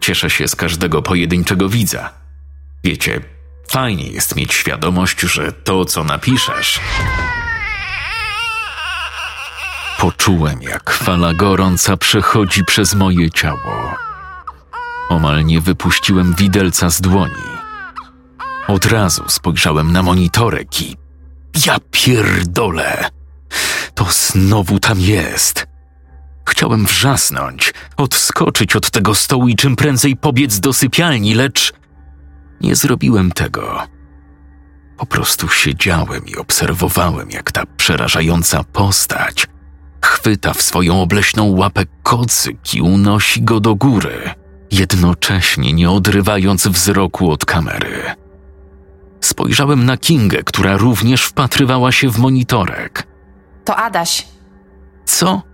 [0.00, 2.10] Cieszę się z każdego pojedynczego widza.
[2.84, 3.20] Wiecie,
[3.68, 6.80] fajnie jest mieć świadomość, że to, co napiszesz,
[9.98, 13.94] Poczułem, jak fala gorąca przechodzi przez moje ciało.
[15.08, 17.48] Omal nie wypuściłem widelca z dłoni.
[18.68, 20.96] Od razu spojrzałem na monitorek i.
[21.66, 23.10] Ja pierdolę!
[23.94, 25.66] To znowu tam jest.
[26.48, 31.72] Chciałem wrzasnąć, odskoczyć od tego stołu i czym prędzej pobiec do sypialni, lecz
[32.60, 33.82] nie zrobiłem tego.
[34.96, 39.46] Po prostu siedziałem i obserwowałem, jak ta przerażająca postać
[40.04, 44.30] chwyta w swoją obleśną łapę kocyk i unosi go do góry,
[44.70, 48.02] jednocześnie nie odrywając wzroku od kamery.
[49.20, 53.06] Spojrzałem na Kingę, która również wpatrywała się w monitorek.
[53.64, 54.26] To Adaś.
[55.04, 55.47] Co?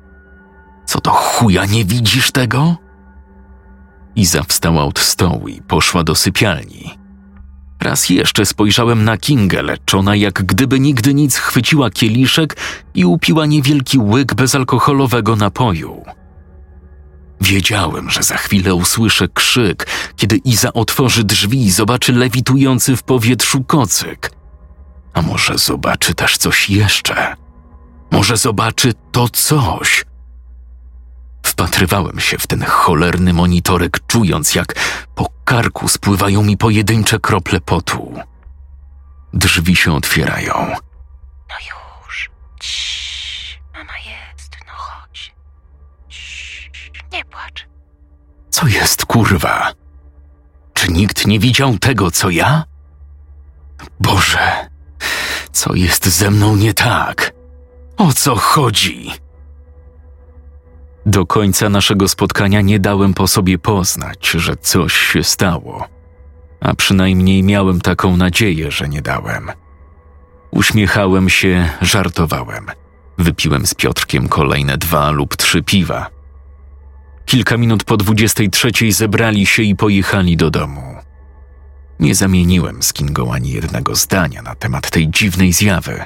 [0.87, 2.77] Co do chuja nie widzisz tego?
[4.17, 6.99] Iza wstała od stołu i poszła do sypialni.
[7.83, 12.57] Raz jeszcze spojrzałem na Kingę, lecz ona jak gdyby nigdy nic chwyciła kieliszek
[12.95, 16.05] i upiła niewielki łyk bezalkoholowego napoju.
[17.41, 23.65] Wiedziałem, że za chwilę usłyszę krzyk, kiedy Iza otworzy drzwi i zobaczy lewitujący w powietrzu
[23.65, 24.31] kocyk.
[25.15, 27.37] A może zobaczy też coś jeszcze?
[28.11, 30.04] Może zobaczy to coś?
[31.65, 34.75] Wpatrywałem się w ten cholerny monitorek, czując jak
[35.15, 38.15] po karku spływają mi pojedyncze krople potu.
[39.33, 40.55] Drzwi się otwierają.
[41.49, 41.57] No
[42.07, 42.31] już.
[42.61, 43.59] Ciii.
[43.75, 45.35] Mama jest, no chodź.
[46.09, 46.71] Ciii.
[47.13, 47.67] Nie płacz.
[48.51, 49.73] Co jest kurwa?
[50.75, 52.65] Czy nikt nie widział tego, co ja?
[54.01, 54.69] Boże,
[55.53, 57.33] co jest ze mną nie tak?
[57.97, 59.24] O co chodzi?
[61.07, 65.89] Do końca naszego spotkania nie dałem po sobie poznać, że coś się stało,
[66.61, 69.51] a przynajmniej miałem taką nadzieję, że nie dałem.
[70.51, 72.67] Uśmiechałem się, żartowałem.
[73.19, 76.11] Wypiłem z Piotrkiem kolejne dwa lub trzy piwa.
[77.27, 80.95] Kilka minut po dwudziestej trzeciej zebrali się i pojechali do domu.
[82.01, 86.05] Nie zamieniłem z Kingą ani jednego zdania na temat tej dziwnej zjawy.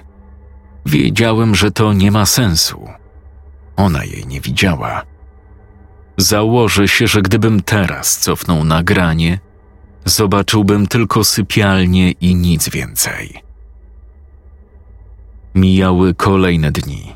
[0.86, 2.88] Wiedziałem, że to nie ma sensu.
[3.78, 5.02] Ona jej nie widziała.
[6.16, 9.38] Założę się, że gdybym teraz cofnął nagranie,
[10.04, 13.42] zobaczyłbym tylko sypialnię i nic więcej.
[15.54, 17.14] Mijały kolejne dni.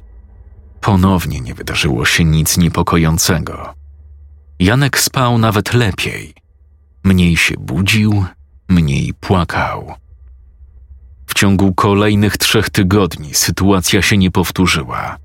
[0.80, 3.74] Ponownie nie wydarzyło się nic niepokojącego.
[4.58, 6.34] Janek spał nawet lepiej.
[7.04, 8.24] Mniej się budził,
[8.68, 9.94] mniej płakał.
[11.26, 15.16] W ciągu kolejnych trzech tygodni sytuacja się nie powtórzyła,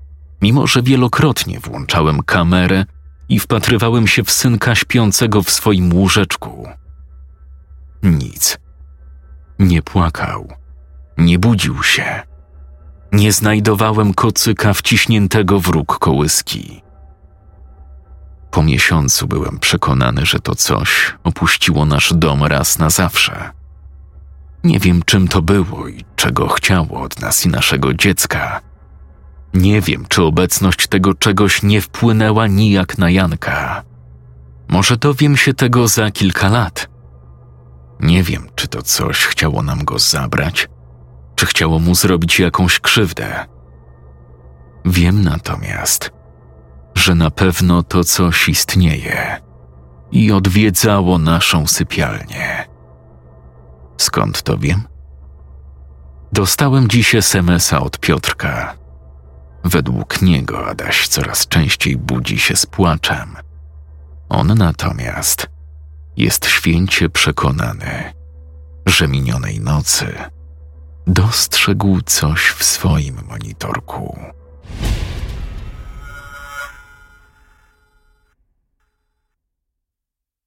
[0.42, 2.86] mimo że wielokrotnie włączałem kamerę
[3.30, 6.68] i wpatrywałem się w synka śpiącego w swoim łóżeczku.
[8.04, 8.58] Nic.
[9.60, 10.54] Nie płakał,
[11.18, 12.22] nie budził się.
[13.12, 16.82] Nie znajdowałem kocyka wciśniętego w róg kołyski.
[18.52, 23.50] Po miesiącu byłem przekonany, że to coś opuściło nasz dom raz na zawsze.
[24.64, 28.62] Nie wiem, czym to było i czego chciało od nas i naszego dziecka.
[29.54, 33.84] Nie wiem, czy obecność tego czegoś nie wpłynęła nijak na Janka.
[34.68, 36.90] Może dowiem się tego za kilka lat.
[38.00, 40.70] Nie wiem, czy to coś chciało nam go zabrać,
[41.36, 43.46] czy chciało mu zrobić jakąś krzywdę.
[44.86, 46.12] Wiem natomiast,
[46.96, 49.42] że na pewno to coś istnieje
[50.12, 52.68] i odwiedzało naszą sypialnię.
[53.98, 54.84] Skąd to wiem?
[56.34, 58.76] Dostałem dziś SMS-a od Piotrka.
[59.68, 63.36] Według niego Adaś coraz częściej budzi się z płaczem.
[64.30, 65.48] On natomiast
[66.18, 68.14] jest święcie przekonany,
[68.86, 70.14] że minionej nocy
[71.08, 74.20] dostrzegł coś w swoim monitorku.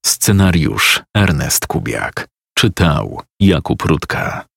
[0.06, 4.49] Scenariusz Ernest Kubiak czytał Jakub Rutka.